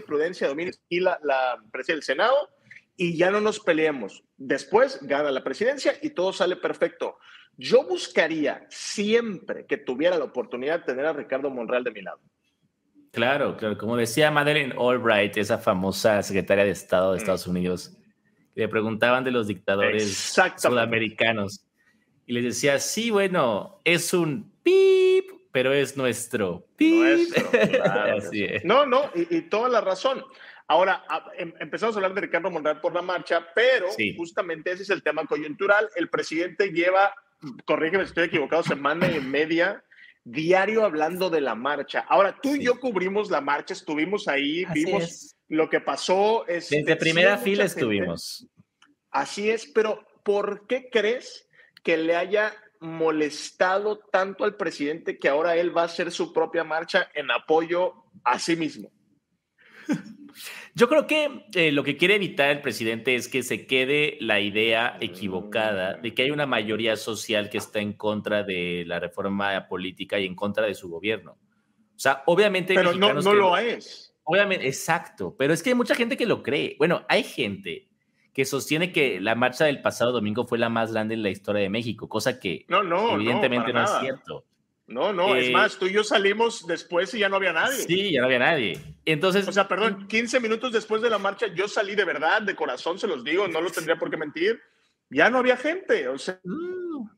[0.00, 2.50] prudencia, dominio y la, la presidencia del Senado
[2.96, 4.22] y ya no nos peleemos.
[4.36, 7.18] Después gana la presidencia y todo sale perfecto.
[7.56, 12.20] Yo buscaría siempre que tuviera la oportunidad de tener a Ricardo Monreal de mi lado.
[13.12, 13.78] Claro, claro.
[13.78, 17.20] Como decía Madeleine Albright, esa famosa secretaria de Estado de mm.
[17.20, 17.96] Estados Unidos,
[18.54, 21.64] le preguntaban de los dictadores sudamericanos
[22.26, 26.66] y les decía, sí, bueno, es un pip pero es nuestro.
[26.80, 28.18] Nuestro, claro.
[28.64, 30.24] No, no, y, toda la razón.
[30.66, 31.04] Ahora,
[31.36, 35.02] em, empezamos a hablar de Ricardo Monreal por la marcha, pero justamente ese es el
[35.02, 35.88] tema coyuntural.
[35.94, 37.14] El presidente lleva,
[37.66, 39.84] corrígeme si estoy equivocado, semana y media
[40.24, 42.00] diario hablando de la marcha.
[42.08, 46.46] Ahora, tú y yo cubrimos la marcha, estuvimos ahí, vimos lo que pasó.
[46.46, 48.46] Es, Desde primera fila estuvimos.
[49.10, 51.46] Así es, pero ¿por qué crees
[51.82, 56.64] que le haya molestado tanto al presidente que ahora él va a hacer su propia
[56.64, 58.90] marcha en apoyo a sí mismo.
[60.74, 64.40] Yo creo que eh, lo que quiere evitar el presidente es que se quede la
[64.40, 69.68] idea equivocada de que hay una mayoría social que está en contra de la reforma
[69.68, 71.32] política y en contra de su gobierno.
[71.32, 72.74] O sea, obviamente...
[72.74, 74.14] Pero no, no lo es.
[74.24, 76.76] Obviamente, exacto, pero es que hay mucha gente que lo cree.
[76.78, 77.88] Bueno, hay gente
[78.32, 81.62] que sostiene que la marcha del pasado domingo fue la más grande en la historia
[81.62, 84.44] de México, cosa que no, no, evidentemente no, es cierto.
[84.86, 87.78] No, no, es eh, más, tú y yo salimos después y ya no había nadie.
[87.78, 88.80] Sí, ya no había nadie.
[89.06, 92.54] Entonces, o sea, perdón, 15 minutos después de la marcha yo salí de verdad, de
[92.54, 94.60] corazón, se los digo, no lo tendría por qué mentir.
[95.08, 97.08] Ya no había gente, o sea, mm,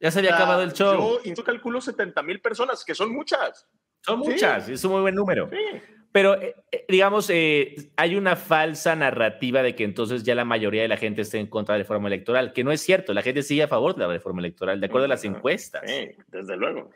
[0.00, 1.20] ya se había acabado el show.
[1.24, 3.66] Yo, yo calculo 70 mil personas, que son muchas.
[4.00, 5.48] Son muchas, es un muy buen número.
[5.50, 5.80] Sí.
[6.14, 10.82] Pero, eh, eh, digamos, eh, hay una falsa narrativa de que entonces ya la mayoría
[10.82, 13.12] de la gente esté en contra de la reforma electoral, que no es cierto.
[13.12, 15.82] La gente sigue a favor de la reforma electoral, de acuerdo a las encuestas.
[15.84, 16.88] Sí, desde luego.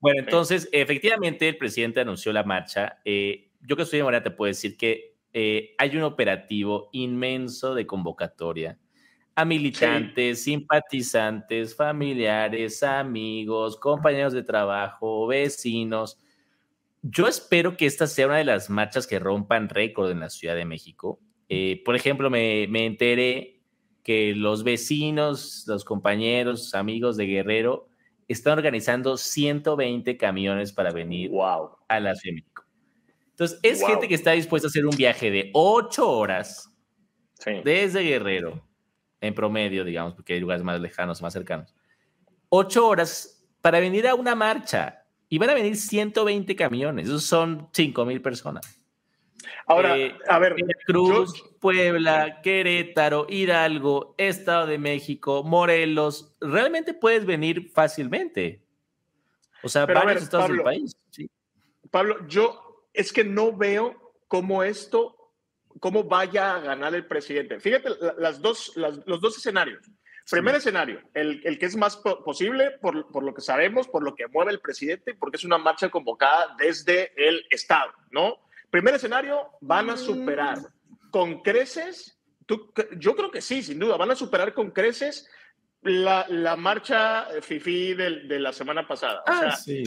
[0.00, 2.98] Bueno, entonces, efectivamente, el presidente anunció la marcha.
[3.06, 8.78] yo que estoy de Morena te puedo decir que hay un operativo inmenso de convocatoria
[9.34, 16.18] a militantes, simpatizantes, familiares, amigos, compañeros de trabajo, vecinos
[17.02, 20.54] yo espero que esta sea una de las marchas que rompan récord en la Ciudad
[20.54, 21.20] de México.
[21.48, 23.62] Eh, por ejemplo, me, me, enteré
[24.02, 27.88] que los vecinos, los compañeros, amigos de Guerrero
[28.26, 31.76] están organizando 120 camiones para venir wow.
[31.88, 32.64] a la Ciudad de México.
[33.30, 36.74] Entonces, es gente que está dispuesta a hacer un viaje de 8 horas
[37.64, 38.66] desde Guerrero,
[39.20, 41.74] en promedio, digamos, porque hay lugares más lejanos, más cercanos.
[42.48, 44.97] 8 horas para venir a una marcha
[45.28, 48.78] y van a venir 120 camiones, esos son 5 mil personas.
[49.66, 57.70] Ahora, eh, a ver, Cruz, Puebla, Querétaro, Hidalgo, Estado de México, Morelos, realmente puedes venir
[57.74, 58.62] fácilmente.
[59.62, 60.96] O sea, varios estados del país.
[61.90, 65.32] Pablo, yo es que no veo cómo esto,
[65.80, 67.60] cómo vaya a ganar el presidente.
[67.60, 69.82] Fíjate, las dos, los dos escenarios.
[70.30, 74.14] Primer escenario, el, el, que es más posible por, por, lo que sabemos, por lo
[74.14, 78.36] que mueve el presidente, porque es una marcha convocada desde el Estado, ¿no?
[78.70, 80.58] Primer escenario, van a superar
[81.10, 85.28] con creces, tú, yo creo que sí, sin duda, van a superar con creces
[85.82, 89.22] la, la marcha FIFI de, de, la semana pasada.
[89.26, 89.82] Ah, sí.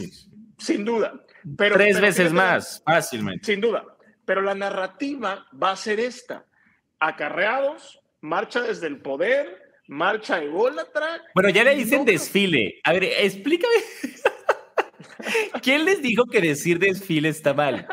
[0.58, 1.12] Sin duda.
[1.56, 3.46] Pero, Tres veces más, fácilmente.
[3.46, 3.84] Sin duda.
[4.24, 6.44] Pero la narrativa va a ser esta.
[6.98, 9.61] Acarreados, marcha desde el poder,
[9.92, 11.22] marcha ególatra.
[11.34, 12.80] Bueno, ya le dicen desfile.
[12.84, 13.74] A ver, explícame.
[15.62, 17.86] ¿Quién les dijo que decir desfile está mal?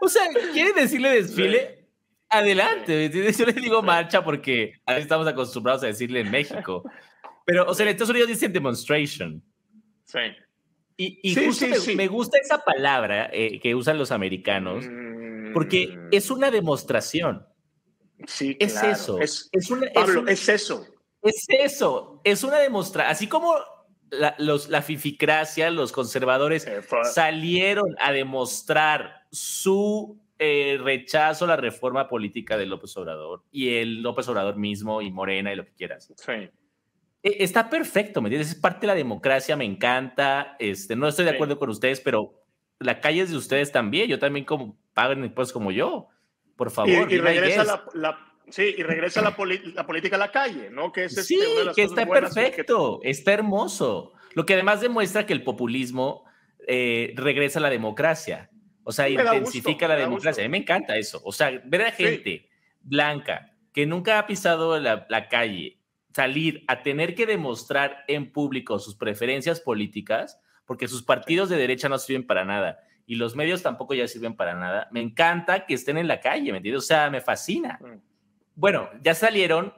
[0.00, 1.88] O sea, ¿quieren decirle desfile?
[2.28, 3.10] Adelante.
[3.10, 6.84] Yo les digo marcha porque ahí estamos acostumbrados a decirle en México.
[7.44, 9.42] Pero, o sea, en Estados Unidos dicen demonstration.
[10.04, 10.18] Sí.
[10.98, 14.86] Y, justo me, gusta esa palabra eh, que usan los americanos
[15.52, 16.08] porque mm.
[16.12, 17.46] es una demostración.
[18.26, 19.18] Sí, es eso.
[19.20, 19.50] Es,
[19.94, 20.86] Pablo, es eso.
[21.26, 23.12] Es eso, es una demostración.
[23.12, 23.54] Así como
[24.10, 26.68] la, los, la fificracia, los conservadores
[27.12, 34.02] salieron a demostrar su eh, rechazo a la reforma política de López Obrador y el
[34.02, 36.12] López Obrador mismo y Morena y lo que quieras.
[36.14, 36.32] Sí.
[36.32, 36.50] E,
[37.22, 38.50] está perfecto, ¿me entiendes?
[38.50, 40.56] Es parte de la democracia, me encanta.
[40.58, 42.44] Este, no estoy de acuerdo con ustedes, pero
[42.78, 44.08] la calle es de ustedes también.
[44.08, 46.08] Yo también como pagan impuestos como yo.
[46.54, 47.10] Por favor.
[47.10, 49.30] Y, regresa la, Sí, y regresa la,
[49.74, 50.92] la, política a la calle, ¿no?
[50.92, 51.40] Que es este, sí,
[51.74, 54.12] que está perfecto, está hermoso.
[54.34, 56.24] Lo que además demuestra que el populismo
[56.66, 58.50] eh, regresa a la democracia,
[58.84, 60.44] o sea, intensifica la democracia.
[60.44, 61.20] A mí me encanta eso.
[61.24, 62.48] O sea, ver a gente
[62.82, 65.80] blanca que nunca ha pisado la, la calle,
[66.14, 71.88] salir a tener que demostrar en público sus preferencias políticas, porque sus partidos de derecha
[71.88, 74.88] no sirven para nada y los medios tampoco ya sirven para nada.
[74.90, 76.84] Me encanta que estén en la calle, ¿me entiendes?
[76.84, 77.78] O sea, me fascina.
[77.80, 78.05] Mm.
[78.56, 79.72] Bueno, ya salieron.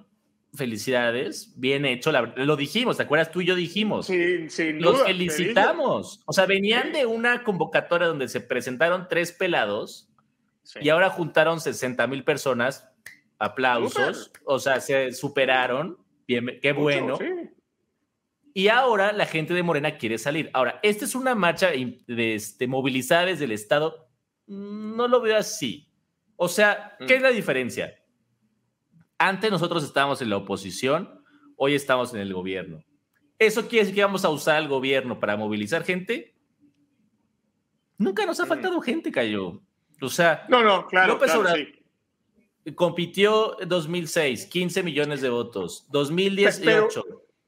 [0.54, 2.10] Felicidades, bien hecho.
[2.10, 3.30] lo dijimos, ¿te acuerdas?
[3.30, 4.06] Tú y yo dijimos.
[4.06, 4.72] Sí, sí.
[4.72, 6.22] Los felicitamos.
[6.24, 10.08] O sea, venían de una convocatoria donde se presentaron tres pelados
[10.80, 12.88] y ahora juntaron 60 mil personas.
[13.38, 14.32] Aplausos.
[14.44, 15.98] O sea, se superaron.
[16.26, 17.18] Bien, qué bueno.
[18.54, 20.50] Y ahora la gente de Morena quiere salir.
[20.52, 24.08] Ahora, esta es una marcha de, este, movilizada desde el Estado.
[24.46, 25.92] No lo veo así.
[26.36, 27.94] O sea, ¿qué es la diferencia?
[29.18, 31.22] Antes nosotros estábamos en la oposición,
[31.57, 32.85] hoy estamos en el gobierno.
[33.38, 36.35] ¿Eso quiere decir que vamos a usar el gobierno para movilizar gente?
[37.98, 38.48] Nunca nos ha mm.
[38.48, 39.61] faltado gente, Cayo.
[40.00, 41.78] O sea, no, no, claro, López Obrador
[42.74, 45.87] compitió en 2006, 15 millones de votos.
[45.90, 47.04] 2018,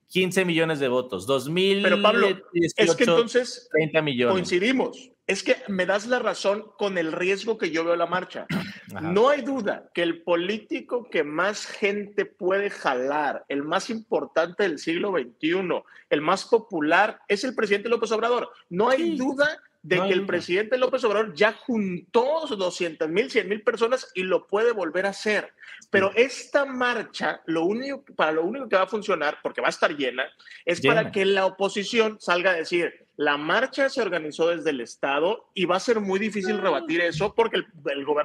[0.08, 1.26] 15 millones de votos.
[1.26, 4.32] 2018, pero Pablo, es que entonces 30 millones.
[4.32, 8.46] Coincidimos es que me das la razón con el riesgo que yo veo la marcha.
[9.00, 14.80] No hay duda que el político que más gente puede jalar, el más importante del
[14.80, 18.50] siglo XXI, el más popular, es el presidente López Obrador.
[18.68, 23.62] No hay duda de que el presidente López Obrador ya juntó 200 mil, 100 mil
[23.62, 25.52] personas y lo puede volver a hacer.
[25.90, 29.70] Pero esta marcha, lo único, para lo único que va a funcionar, porque va a
[29.70, 30.24] estar llena,
[30.64, 35.50] es para que la oposición salga a decir, la marcha se organizó desde el Estado
[35.54, 36.62] y va a ser muy difícil ah.
[36.62, 37.66] rebatir eso porque el,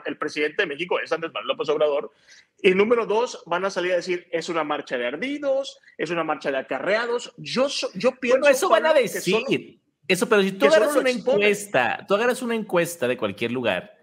[0.06, 2.12] el, presidente de México es Andrés Manuel López Obrador.
[2.62, 6.24] Y número dos, van a salir a decir, es una marcha de ardidos, es una
[6.24, 7.34] marcha de acarreados.
[7.38, 8.40] Yo, yo pienso...
[8.40, 9.80] Bueno, eso van a decir.
[10.08, 13.96] Eso, pero si tú agarras una encuesta, tú agarras una encuesta de cualquier lugar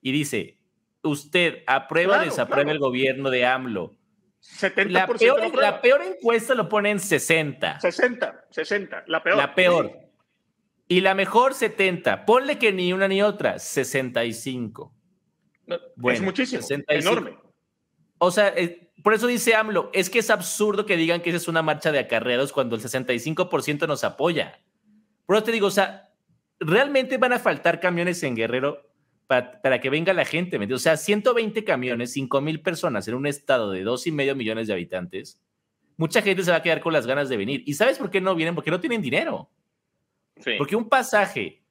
[0.00, 0.58] y dice,
[1.02, 3.96] usted aprueba o desaprueba el gobierno de AMLO.
[4.42, 7.80] 70% la peor, la peor encuesta lo pone en 60.
[7.80, 9.36] 60, 60, la peor.
[9.36, 9.92] La peor.
[10.88, 12.26] Y la mejor 70.
[12.26, 14.92] Ponle que ni una ni otra, 65.
[16.10, 17.38] es muchísimo, enorme.
[18.18, 21.36] O sea, eh, por eso dice AMLO, es que es absurdo que digan que esa
[21.36, 24.60] es una marcha de acarreados cuando el 65% nos apoya.
[25.26, 26.10] Por eso te digo, o sea,
[26.58, 28.92] realmente van a faltar camiones en Guerrero
[29.26, 30.58] para, que venga la gente.
[30.72, 34.66] O sea, 120 camiones, 5 mil personas en un estado de dos y medio millones
[34.66, 35.40] de habitantes.
[35.96, 37.62] Mucha gente se va a quedar con las ganas de venir.
[37.66, 38.54] ¿Y sabes por qué no vienen?
[38.54, 39.50] Porque no tienen dinero.
[40.58, 41.62] Porque un pasaje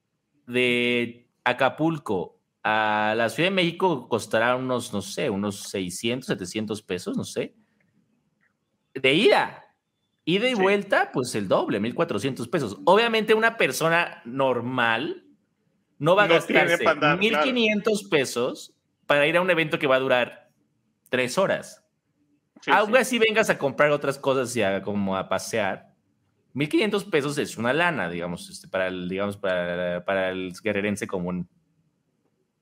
[0.47, 7.17] de Acapulco a la Ciudad de México costará unos, no sé, unos 600, 700 pesos,
[7.17, 7.55] no sé.
[8.93, 9.65] De ida.
[10.24, 12.78] Ida y vuelta, pues el doble, 1400 pesos.
[12.86, 15.26] Obviamente una persona normal
[15.97, 16.84] no va a gastarse
[17.17, 18.74] 1500 pesos
[19.07, 20.49] para ir a un evento que va a durar
[21.09, 21.84] tres horas.
[22.67, 25.91] Aún así vengas a comprar otras cosas y a, como a pasear,
[26.53, 31.49] 1.500 pesos es una lana, digamos, este, para el, digamos, para, para el guerrerense común.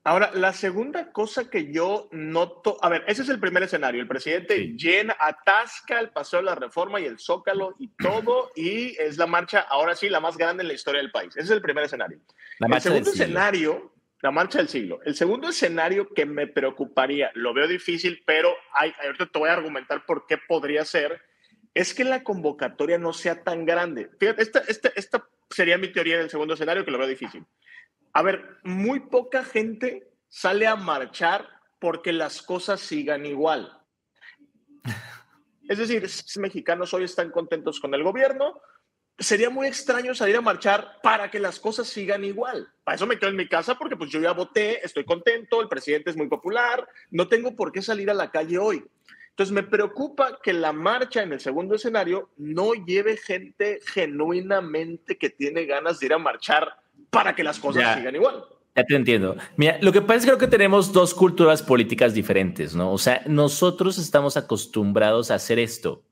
[0.02, 4.00] Ahora, la segunda cosa que yo noto, a ver, ese es el primer escenario.
[4.00, 8.96] El presidente llena, atasca el paseo de la reforma y el zócalo y todo, y
[8.98, 11.36] es la marcha, ahora sí, la más grande en la historia del país.
[11.36, 12.18] Ese es el primer escenario.
[12.60, 13.92] el segundo escenario,
[14.22, 15.00] la marcha del siglo.
[15.04, 19.54] El segundo escenario que me preocuparía, lo veo difícil, pero hay, ahorita te voy a
[19.54, 21.20] argumentar por qué podría ser,
[21.74, 24.10] es que la convocatoria no sea tan grande.
[24.18, 27.44] Fíjate, esta, esta, esta sería mi teoría del segundo escenario, que lo veo difícil.
[28.12, 31.48] A ver, muy poca gente sale a marchar
[31.78, 33.78] porque las cosas sigan igual.
[35.68, 38.60] Es decir, si mexicanos hoy están contentos con el gobierno,
[39.16, 42.68] sería muy extraño salir a marchar para que las cosas sigan igual.
[42.82, 45.68] Para eso me quedo en mi casa porque pues yo ya voté, estoy contento, el
[45.68, 48.84] presidente es muy popular, no tengo por qué salir a la calle hoy.
[49.28, 55.30] Entonces me preocupa que la marcha en el segundo escenario no lleve gente genuinamente que
[55.30, 56.74] tiene ganas de ir a marchar
[57.10, 58.44] para que las cosas sigan igual.
[58.76, 59.36] Ya te entiendo.
[59.56, 62.92] Mira, lo que pasa es que creo que tenemos dos culturas políticas diferentes, ¿no?
[62.92, 66.04] O sea, nosotros estamos acostumbrados a hacer esto,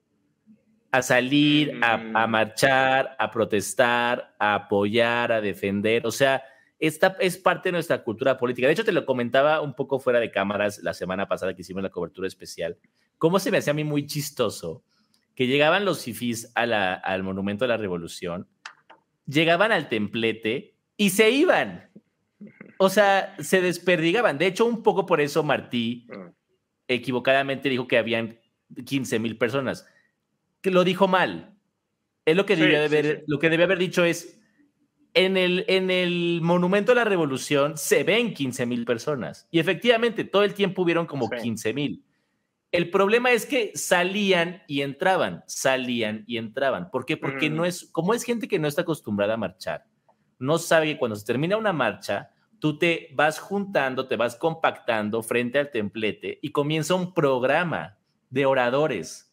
[0.91, 2.31] a salir, a, mm.
[2.31, 6.05] marchar, a protestar, a apoyar, a defender.
[6.05, 6.43] O sea,
[6.81, 8.67] esta es parte de nuestra cultura política.
[8.67, 11.83] De hecho, te lo comentaba un poco fuera de cámaras la semana pasada que hicimos
[11.83, 12.77] la cobertura especial.
[13.19, 14.83] Cómo se me hacía a mí muy chistoso
[15.37, 18.49] que llegaban los fifís al Monumento de la Revolución,
[19.27, 21.89] llegaban al templete y se iban.
[22.77, 24.37] O sea, se desperdigaban.
[24.37, 26.29] De hecho, un poco por eso Martí mm.
[26.89, 28.39] equivocadamente dijo que habían
[28.85, 29.87] 15 mil personas.
[30.61, 31.57] Que lo dijo mal.
[32.27, 34.39] Es lo que debía haber, lo que debía haber dicho es
[35.15, 39.49] en el, en el Monumento a la Revolución se ven 15 mil personas.
[39.51, 42.05] Y efectivamente, todo el tiempo hubieron como 15 mil.
[42.71, 46.91] El problema es que salían y entraban, salían y entraban.
[46.91, 47.17] ¿Por qué?
[47.17, 47.67] Porque no mm.
[47.67, 49.87] es, como es gente que no está acostumbrada a marchar,
[50.39, 55.23] no sabe que cuando se termina una marcha, tú te vas juntando, te vas compactando
[55.23, 57.99] frente al templete y comienza un programa
[58.31, 59.29] de oradores.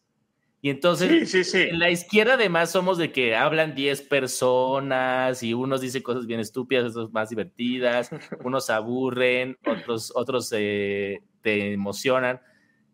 [0.62, 6.02] Y entonces, en la izquierda además somos de que hablan 10 personas y unos dicen
[6.02, 8.10] cosas bien estúpidas, otros más divertidas,
[8.44, 12.40] unos aburren, otros, otros eh, te emocionan.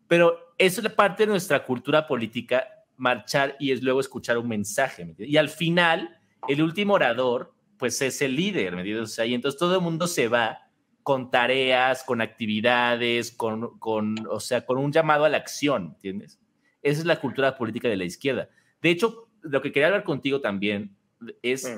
[0.07, 5.15] Pero eso es parte de nuestra cultura política, marchar y es luego escuchar un mensaje.
[5.17, 7.53] Y al final, el último orador
[7.83, 9.19] pues es el líder, ¿me entiendes?
[9.19, 10.69] y entonces todo el mundo se va
[11.01, 16.39] con tareas, con actividades, con, con, o sea, con un llamado a la acción, ¿entiendes?
[16.81, 18.47] Esa es la cultura política de la izquierda.
[18.81, 20.95] De hecho, lo que quería hablar contigo también
[21.41, 21.69] es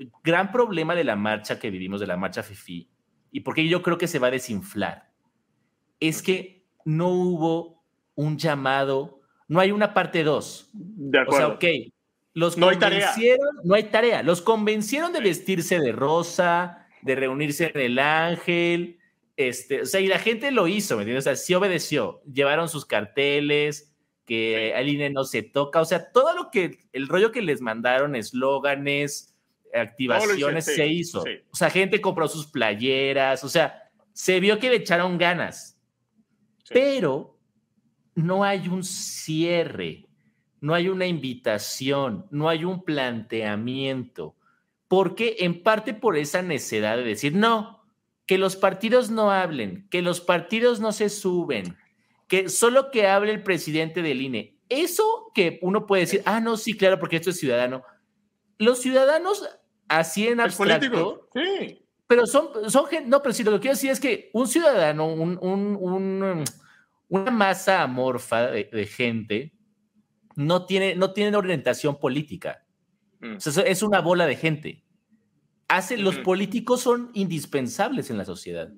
[0.00, 0.06] mm.
[0.24, 2.90] gran problema de la marcha que vivimos, de la marcha FIFI,
[3.30, 5.12] y porque yo creo que se va a desinflar,
[6.00, 7.84] es que no hubo
[8.16, 10.70] un llamado, no hay una parte 2.
[10.72, 11.54] De acuerdo.
[11.54, 11.92] O sea, ok,
[12.34, 17.70] los no convencieron, hay no hay tarea, los convencieron de vestirse de rosa, de reunirse
[17.72, 18.98] en el ángel,
[19.36, 21.26] este, o sea, y la gente lo hizo, ¿me entiendes?
[21.26, 23.92] O sea, sí obedeció, llevaron sus carteles,
[24.24, 27.60] que al INE no se toca, o sea, todo lo que, el rollo que les
[27.60, 29.34] mandaron, eslóganes,
[29.72, 31.24] activaciones, se hizo.
[31.50, 35.78] O sea, gente compró sus playeras, o sea, se vio que le echaron ganas,
[36.70, 37.36] pero
[38.14, 40.06] no hay un cierre
[40.64, 44.34] no hay una invitación, no hay un planteamiento.
[44.88, 47.84] Porque en parte por esa necesidad de decir, no,
[48.24, 51.76] que los partidos no hablen, que los partidos no se suben,
[52.28, 54.56] que solo que hable el presidente del INE.
[54.70, 57.82] Eso que uno puede decir, ah, no, sí, claro, porque esto es ciudadano.
[58.56, 59.46] Los ciudadanos
[59.86, 61.84] así en abstracto, sí.
[62.06, 65.38] pero son, son no, pero si lo que quiero decir es que un ciudadano, un,
[67.10, 69.53] una masa amorfa de gente,
[70.36, 72.64] no tiene, no tienen orientación política.
[73.20, 73.36] Mm.
[73.38, 74.84] es una bola de gente.
[75.68, 78.70] Hace, Los políticos son indispensables en la sociedad.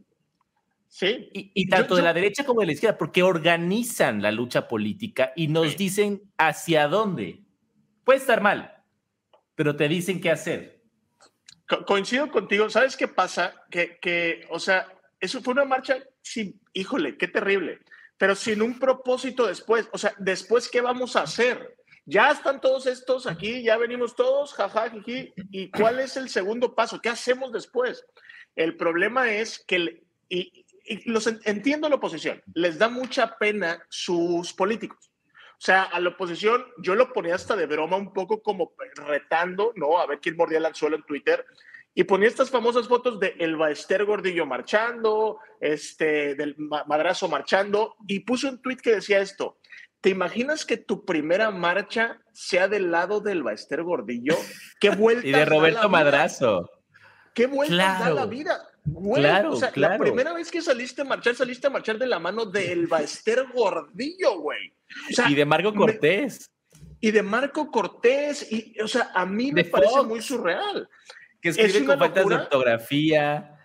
[0.89, 1.29] Sí.
[1.33, 5.49] Y, tanto de la derecha como de la izquierda, porque organizan la lucha política y
[5.49, 7.43] nos dicen hacia dónde.
[8.05, 8.73] Puede estar mal,
[9.57, 10.81] pero te dicen qué hacer.
[11.87, 12.71] coincido contigo.
[12.71, 13.53] ¿Sabes qué pasa?
[13.69, 14.87] Que, que, o sea,
[15.19, 17.81] eso fue una marcha, sí, híjole, qué terrible
[18.19, 19.89] pero sin un propósito después.
[19.93, 21.77] O sea, después, ¿qué vamos a hacer?
[22.05, 27.01] Ya están todos estos aquí, ya venimos todos, jaja, ¿Y cuál es el segundo paso?
[27.01, 28.07] ¿Qué hacemos después?
[28.55, 30.64] El problema es que, y,
[31.07, 35.11] los entiendo la oposición, les da mucha pena sus políticos.
[35.59, 39.73] O sea, a la oposición yo lo ponía hasta de broma un poco como retando,
[39.75, 39.99] ¿no?
[39.99, 41.45] A ver quién mordía el anzuelo en Twitter.
[41.99, 48.21] Y ponía estas famosas fotos de el Baester Gordillo marchando, este, del madrazo marchando, y
[48.21, 49.57] puso un tweet que decía esto.
[50.03, 54.37] ¿Te imaginas que tu primera marcha sea del lado del Baester Gordillo?
[54.79, 56.71] ¿Qué vuelta y de Roberto Madrazo.
[57.33, 58.61] ¿Qué vuelta da la vida?
[59.15, 62.19] claro, o sea, La primera vez que saliste a marchar, saliste a marchar de la
[62.19, 64.75] mano del Baester Gordillo, güey.
[65.29, 66.51] y de Marco Cortés.
[67.01, 68.53] y de Marco Cortés.
[68.53, 70.91] Y, o sea, a mí me parece muy surreal
[71.55, 73.59] que escribe con faltas de ortografía.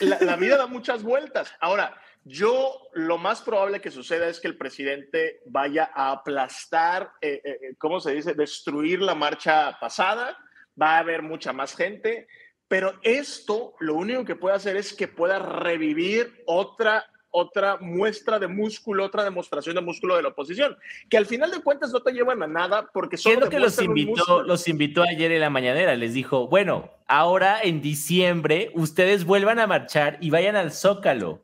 [0.00, 1.54] La, vida da muchas vueltas.
[1.60, 7.40] Ahora, yo lo más probable que suceda es que el presidente vaya a aplastar, eh,
[7.44, 8.34] eh, eh, ¿cómo se dice?
[8.34, 10.36] Destruir la marcha pasada.
[10.80, 12.26] Va a haber mucha más gente.
[12.66, 17.04] Pero esto lo único que puede hacer es que pueda revivir otra
[17.36, 20.76] otra muestra de músculo, otra demostración de músculo de la oposición,
[21.10, 23.76] que al final de cuentas no te llevan a nada porque solo lo que los
[23.82, 29.58] invitó, los invitó ayer en la mañanera, les dijo, bueno, ahora en diciembre ustedes vuelvan
[29.58, 31.42] a marchar y vayan al Zócalo.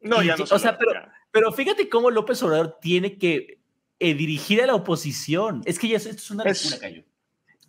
[0.00, 0.44] No, ya no.
[0.48, 0.92] O sea, pero,
[1.32, 3.58] pero fíjate cómo López Obrador tiene que
[3.98, 5.62] eh, dirigir a la oposición.
[5.64, 7.02] Es que ya esto es una locura, Cayo.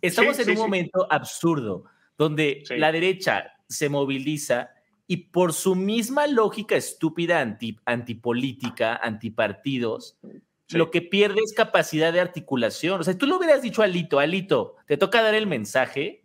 [0.00, 1.86] Estamos en un momento absurdo
[2.16, 4.70] donde la derecha se moviliza
[5.12, 10.16] y por su misma lógica estúpida anti, antipolítica, antipartidos,
[10.70, 12.98] lo que pierde es capacidad de articulación.
[12.98, 16.24] O sea, tú lo hubieras dicho a Alito, Alito, te toca dar el mensaje.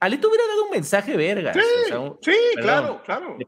[0.00, 1.52] Alito hubiera dado un mensaje verga.
[1.52, 3.38] Sí, claro, claro.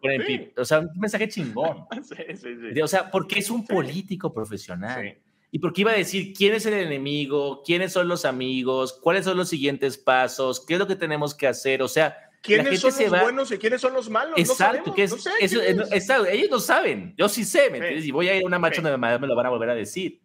[0.57, 1.85] O sea, un mensaje chingón.
[2.85, 5.19] o sea, porque es un político profesional.
[5.51, 9.39] Y porque iba a decir quién es el enemigo, quiénes son los amigos, cuáles son
[9.39, 11.83] los siguientes pasos, qué es lo que tenemos que hacer.
[11.83, 14.39] O sea, ¿Quiénes son los buenos y quiénes son los malos?
[14.39, 18.07] Exacto, que es, ellos no saben, yo sí sé, ¿me entiendes?
[18.07, 20.21] Y voy a ir a una marcha donde me lo van a volver a decir.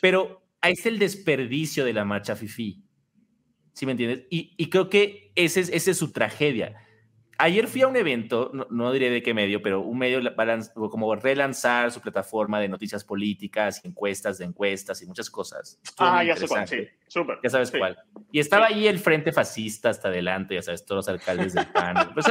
[0.00, 2.82] Pero ahí está el desperdicio de la marcha FIFI,
[3.72, 4.26] ¿sí me entiendes?
[4.30, 6.76] Y, y creo que esa es, esa es su tragedia.
[7.44, 11.14] Ayer fui a un evento, no, diré de qué medio, pero un medio para como
[11.14, 15.78] relanzar su plataforma de noticias políticas, encuestas de encuestas y muchas cosas.
[15.98, 17.40] ah, ya sé cuál, sí, súper.
[17.42, 17.98] Ya sabes cuál.
[18.32, 22.14] Y estaba ahí el frente fascista hasta adelante, ya sabes, todos los alcaldes del PAN.
[22.14, 22.24] Pues,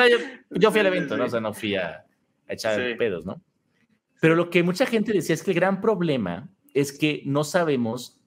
[0.49, 1.25] yo, fui al evento, ¿no?
[1.25, 2.07] O sea, no fui a,
[2.47, 3.39] echar pedos, ¿no?
[4.19, 8.19] Pero lo que mucha gente decía es que el gran problema es que no sabemos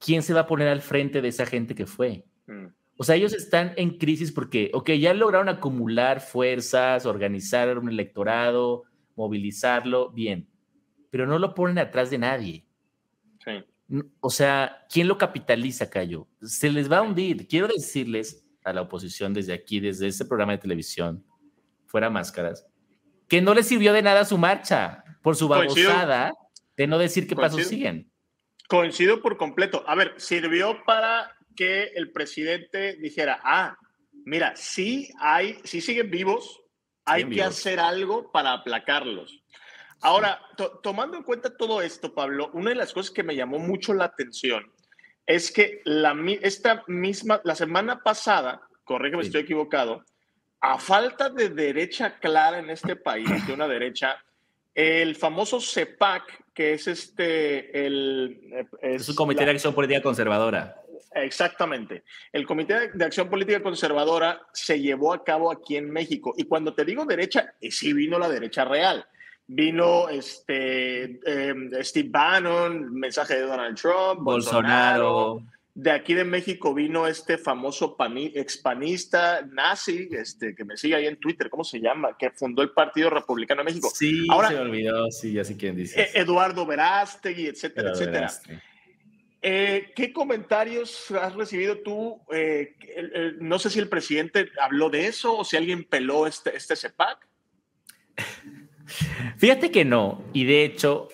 [0.00, 2.24] quién se va a poner al frente de esa gente que fue.
[2.48, 2.66] Mm.
[2.96, 8.84] O sea, ellos están en crisis porque, ok, ya lograron acumular fuerzas, organizar un electorado,
[9.16, 10.48] movilizarlo, bien,
[11.10, 12.64] pero no lo ponen atrás de nadie.
[13.44, 13.64] Sí.
[14.20, 16.28] O sea, ¿quién lo capitaliza, Cayo?
[16.42, 17.46] Se les va a hundir.
[17.46, 21.24] Quiero decirles a la oposición desde aquí, desde este programa de televisión,
[21.86, 22.66] fuera máscaras,
[23.28, 26.32] que no les sirvió de nada su marcha por su babosada
[26.76, 28.10] de no decir qué pasos siguen.
[28.68, 29.84] Coincido por completo.
[29.86, 33.76] A ver, sirvió para que el presidente dijera, ah,
[34.24, 36.62] mira, sí hay, sí siguen vivos,
[37.04, 39.42] hay que hacer algo para aplacarlos.
[40.00, 40.40] Ahora,
[40.82, 44.06] tomando en cuenta todo esto, Pablo, una de las cosas que me llamó mucho la
[44.06, 44.72] atención
[45.26, 50.04] es que la, esta misma, la semana pasada, corre que me estoy equivocado,
[50.60, 54.16] a falta de derecha clara en este país, de una derecha,
[54.74, 58.66] el famoso CEPAC, que es este, el...
[58.80, 60.81] Es, un comité de acción política conservadora.
[61.14, 62.04] Exactamente.
[62.32, 66.34] El Comité de Acción Política Conservadora se llevó a cabo aquí en México.
[66.36, 69.06] Y cuando te digo derecha, eh, sí vino la derecha real.
[69.46, 75.42] Vino este, em, Steve Bannon, mensaje de Donald Trump, Bolsonaro.
[75.74, 77.96] De aquí de México vino este famoso
[78.34, 82.14] expanista nazi, este, que me sigue ahí en Twitter, ¿cómo se llama?
[82.18, 83.90] Que fundó el Partido Republicano de México.
[83.94, 85.98] Sí, Ahora, se me olvidó, sí, ya sé quién dice.
[85.98, 88.30] E-, Eduardo Verástegui, etcétera, etcétera.
[89.44, 92.20] Eh, ¿Qué comentarios has recibido tú?
[92.32, 92.76] Eh,
[93.40, 97.28] no sé si el presidente habló de eso o si alguien peló este, este CEPAC.
[99.36, 100.24] Fíjate que no.
[100.32, 101.08] Y de hecho,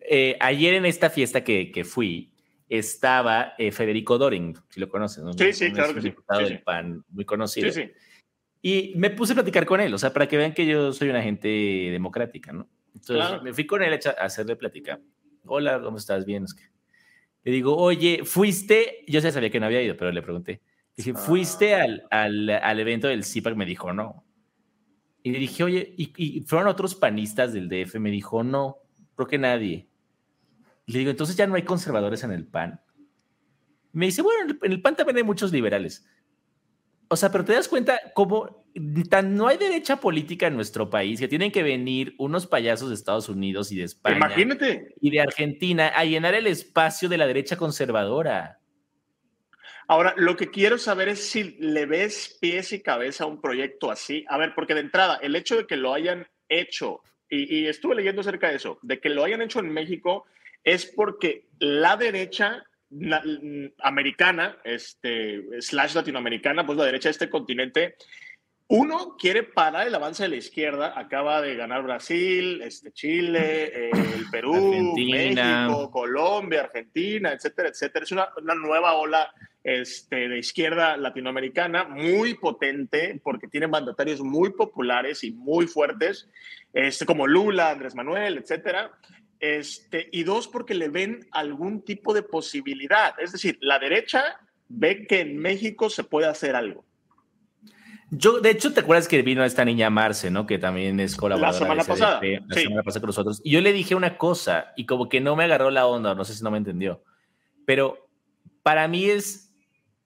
[0.00, 2.32] eh, ayer en esta fiesta que, que fui,
[2.68, 5.32] estaba Federico Doring, si lo conoces, ¿no?
[5.32, 5.92] Sí, sí, claro.
[5.92, 7.70] Un diputado del PAN muy conocido.
[7.72, 7.92] Sí, sí.
[8.62, 11.08] Y me puse a platicar con él, o sea, para que vean que yo soy
[11.08, 12.68] una gente democrática, ¿no?
[12.94, 15.00] Entonces me fui con él a hacerle plática.
[15.44, 16.24] Hola, ¿cómo estás?
[16.24, 16.64] Bien, es que
[17.46, 20.62] le digo, oye, fuiste, yo ya sabía que no había ido, pero le pregunté.
[20.96, 21.86] Dije, ¿fuiste ah.
[22.10, 23.54] al, al, evento del CIPAC?
[23.54, 24.24] Me dijo, no.
[25.22, 28.00] Y le dije, oye, ¿y, fueron otros panistas del DF?
[28.00, 28.78] Me dijo, no,
[29.14, 29.88] creo que nadie.
[30.86, 32.80] Y le digo, entonces ya no hay conservadores en el PAN.
[33.92, 36.04] Me dice, bueno, en el PAN también hay muchos liberales.
[37.06, 38.65] O sea, pero te das cuenta cómo
[39.08, 42.94] tan no hay derecha política en nuestro país que tienen que venir unos payasos de
[42.94, 44.94] Estados Unidos y de España Imagínate.
[45.00, 48.60] y de Argentina a llenar el espacio de la derecha conservadora.
[49.88, 53.90] Ahora, lo que quiero saber es si le ves pies y cabeza a un proyecto
[53.90, 54.24] así.
[54.28, 58.20] A ver, porque de entrada, el hecho de que lo hayan hecho, y, estuve leyendo
[58.20, 60.26] acerca de eso, de que lo hayan hecho en México,
[60.64, 62.64] es porque la derecha
[63.80, 67.96] americana, este, slash latinoamericana, pues la derecha de este continente,
[68.68, 70.98] uno quiere parar el avance de la izquierda.
[70.98, 78.04] Acaba de ganar Brasil, este, Chile, el Perú, México, Colombia, Argentina, etcétera, etcétera.
[78.04, 84.50] Es una, una nueva ola este, de izquierda latinoamericana muy potente porque tiene mandatarios muy
[84.50, 86.28] populares y muy fuertes,
[86.72, 88.90] este, como Lula, Andrés Manuel, etcétera.
[89.38, 93.14] Este, y dos, porque le ven algún tipo de posibilidad.
[93.20, 96.84] Es decir, la derecha ve que en México se puede hacer algo.
[98.10, 100.46] Yo, de hecho, ¿te acuerdas que vino esta niña Marce, ¿no?
[100.46, 101.52] Que también es colaboradora.
[101.52, 102.20] La semana pasada.
[102.22, 103.40] la semana pasada con nosotros.
[103.42, 106.24] Y yo le dije una cosa y como que no me agarró la onda, no
[106.24, 107.02] sé si no me entendió.
[107.64, 108.08] Pero
[108.62, 109.52] para mí es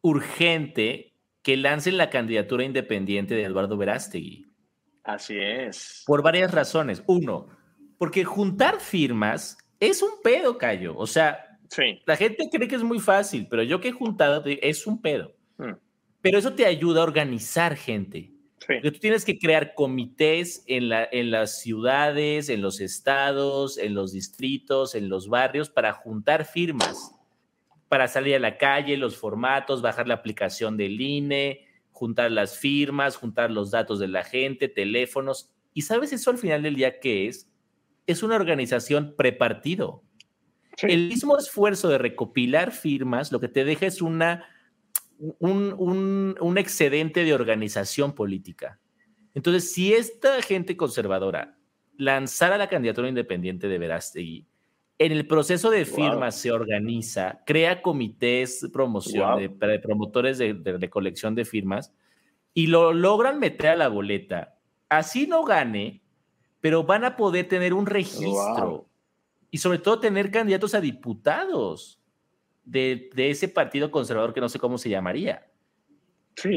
[0.01, 4.47] urgente que lancen la candidatura independiente de Eduardo Verástegui.
[5.05, 6.03] Así es.
[6.07, 7.03] Por varias razones.
[7.07, 7.49] Uno,
[7.99, 10.97] porque juntar firmas es un pedo, Cayo.
[10.97, 12.01] O sea, sí.
[12.07, 15.35] la gente cree que es muy fácil, pero yo que he juntado es un pedo.
[16.23, 18.33] Pero eso te ayuda a organizar gente.
[18.67, 23.95] Porque tú tienes que crear comités en, la, en las ciudades, en los estados, en
[23.95, 27.15] los distritos, en los barrios, para juntar firmas,
[27.89, 33.17] para salir a la calle, los formatos, bajar la aplicación del INE, juntar las firmas,
[33.17, 35.51] juntar los datos de la gente, teléfonos.
[35.75, 37.51] ¿Y sabes eso al final del día qué es?
[38.07, 40.03] Es una organización prepartido.
[40.83, 44.47] El mismo esfuerzo de recopilar firmas lo que te deja es una
[45.21, 48.79] un, excedente de organización política.
[49.35, 51.57] Entonces, si esta gente conservadora
[51.97, 54.47] lanzara la candidatura independiente de Verástegui,
[54.99, 61.35] en el proceso de firmas se organiza, crea comités de promoción, de, promotores de, colección
[61.35, 61.95] de firmas,
[62.53, 64.57] y lo logran meter a la boleta.
[64.89, 66.03] Así no gane,
[66.61, 68.89] pero van a poder tener un registro.
[69.51, 72.00] Y sobre todo tener candidatos a diputados
[72.65, 75.47] de, ese partido conservador que no sé cómo se llamaría.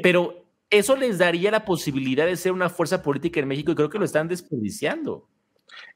[0.01, 3.89] Pero eso les daría la posibilidad de ser una fuerza política en México y creo
[3.89, 5.27] que lo están desperdiciando.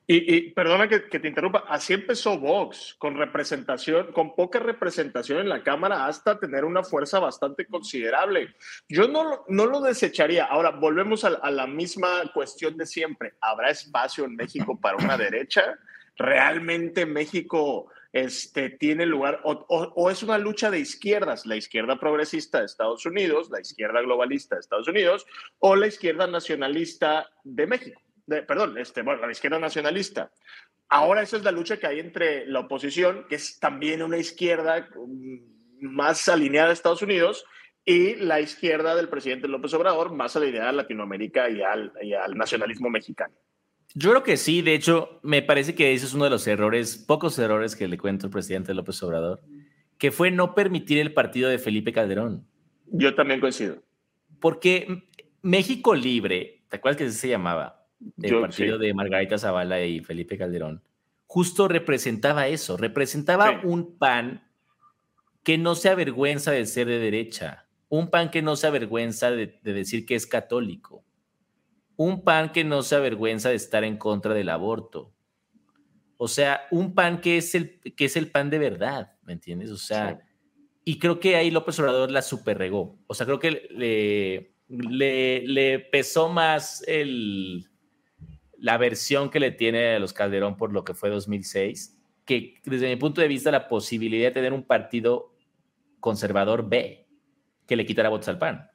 [0.10, 5.64] Y, perdona que, te interrumpa, así empezó Vox, con representación, con poca representación en la
[5.64, 8.56] Cámara, hasta tener una fuerza bastante considerable.
[8.88, 10.46] Yo no, no lo desecharía.
[10.46, 13.34] Ahora, volvemos a, a la misma cuestión de siempre.
[13.42, 15.78] ¿Habrá espacio en México para una derecha?
[16.16, 22.66] ¿Realmente México este, tiene lugar, o, es una lucha de izquierdas, la izquierda progresista de
[22.66, 25.26] Estados Unidos, la izquierda globalista de Estados Unidos,
[25.60, 30.32] o la izquierda nacionalista de México, perdón, este, la izquierda nacionalista.
[30.90, 34.90] Ahora esa es la lucha que hay entre la oposición, que es también una izquierda
[34.96, 35.40] mm,
[35.82, 37.46] más alineada a Estados Unidos,
[37.84, 41.94] y la izquierda del presidente López Obrador, más alineada a Latinoamérica y al
[42.36, 43.34] nacionalismo mexicano.
[43.94, 46.98] Yo creo que sí, de hecho, me parece que ese es uno de los errores,
[46.98, 49.42] pocos errores que le cuento al presidente López Obrador,
[49.98, 52.46] que fue no permitir el partido de Felipe Calderón.
[52.88, 53.82] Yo también coincido.
[54.40, 55.10] Porque
[55.42, 57.88] México Libre, ¿te acuerdas que se llamaba?
[58.22, 60.84] El partido de Margarita Zavala y Felipe Calderón.
[61.26, 64.44] Justo representaba eso, representaba un PAN
[65.44, 69.60] que no se avergüenza de ser de derecha, un PAN que no se avergüenza de
[69.64, 71.07] decir que es católico
[71.98, 75.14] un pan que no se avergüenza de estar en contra del aborto.
[76.18, 79.72] O sea, un pan que es el, que es el pan de verdad, ¿me entiendes?
[79.72, 80.20] O sea,
[80.84, 82.98] y creo que ahí López Obrador la superregó.
[83.08, 87.68] O sea, creo que le, le, pesó más el,
[88.58, 92.88] la versión que le tiene a los Calderón por lo que fue 2006, que desde
[92.88, 95.36] mi punto de vista la posibilidad de tener un partido
[96.00, 97.08] conservador B
[97.68, 98.70] que le quitara votos al PAN.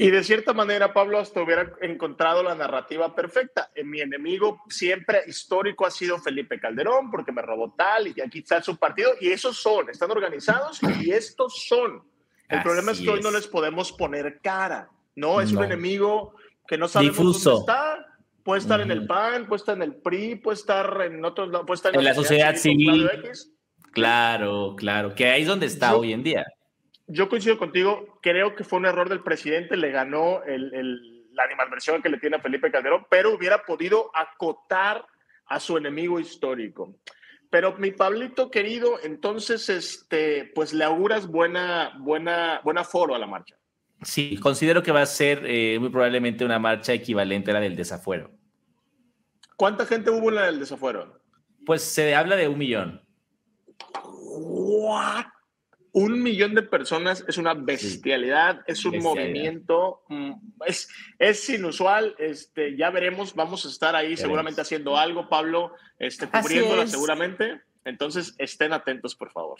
[0.00, 3.72] Y de cierta manera, Pablo, hasta hubiera encontrado la narrativa perfecta.
[3.74, 8.38] En mi enemigo siempre histórico ha sido Felipe Calderón, porque me robó tal, y aquí
[8.38, 12.04] está su partido, y esos son, están organizados y estos son.
[12.48, 15.40] El problema es que hoy no les podemos poner cara, ¿no?
[15.40, 16.36] Es un enemigo
[16.68, 18.06] que no sabemos dónde está.
[18.44, 21.74] Puede estar en el PAN, puede estar en el PRI, puede estar en otros puede
[21.74, 23.10] estar en, la sociedad civil.
[23.90, 26.46] Claro, claro, que ahí es donde está hoy en día
[27.08, 32.10] yo coincido contigo, creo que fue un error del presidente, le ganó la animalversión que
[32.10, 35.06] le tiene a Felipe Calderón, pero hubiera podido acotar
[35.46, 36.94] a su enemigo histórico.
[37.50, 43.26] Pero mi Pablito querido, entonces, este, pues le auguras buena, buena, buena foro a la
[43.26, 43.56] marcha.
[44.02, 47.74] Sí, considero que va a ser eh, muy probablemente una marcha equivalente a la del
[47.74, 48.30] desafuero.
[49.56, 51.20] ¿Cuánta gente hubo en la del desafuero?
[51.64, 53.02] Pues se habla de un millón.
[54.04, 55.24] ¿What?
[55.98, 60.32] Un millón de personas es una bestialidad, es un movimiento, mm,
[60.66, 60.88] es,
[61.18, 62.14] es inusual.
[62.18, 67.60] Este, ya veremos, vamos a estar ahí seguramente haciendo algo, Pablo, este, cubriéndola seguramente.
[67.84, 69.58] Entonces, estén atentos, por favor.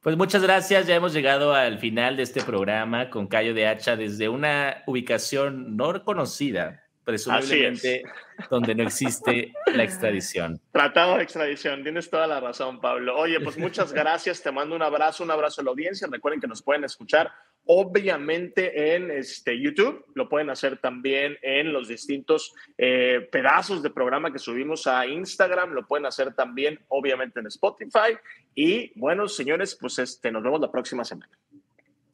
[0.00, 3.96] Pues muchas gracias, ya hemos llegado al final de este programa con Cayo de Hacha
[3.96, 8.02] desde una ubicación no reconocida, presumiblemente
[8.50, 10.60] donde no existe la extradición.
[10.72, 13.16] Tratado de extradición, tienes toda la razón, Pablo.
[13.16, 16.06] Oye, pues muchas gracias, te mando un abrazo, un abrazo a la audiencia.
[16.10, 17.32] Recuerden que nos pueden escuchar
[17.64, 24.30] obviamente en este, YouTube, lo pueden hacer también en los distintos eh, pedazos de programa
[24.30, 28.18] que subimos a Instagram, lo pueden hacer también obviamente en Spotify.
[28.54, 31.38] Y bueno, señores, pues este, nos vemos la próxima semana.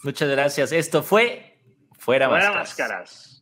[0.05, 0.71] Muchas gracias.
[0.71, 1.59] Esto fue
[1.99, 3.34] Fuera, Fuera Máscaras.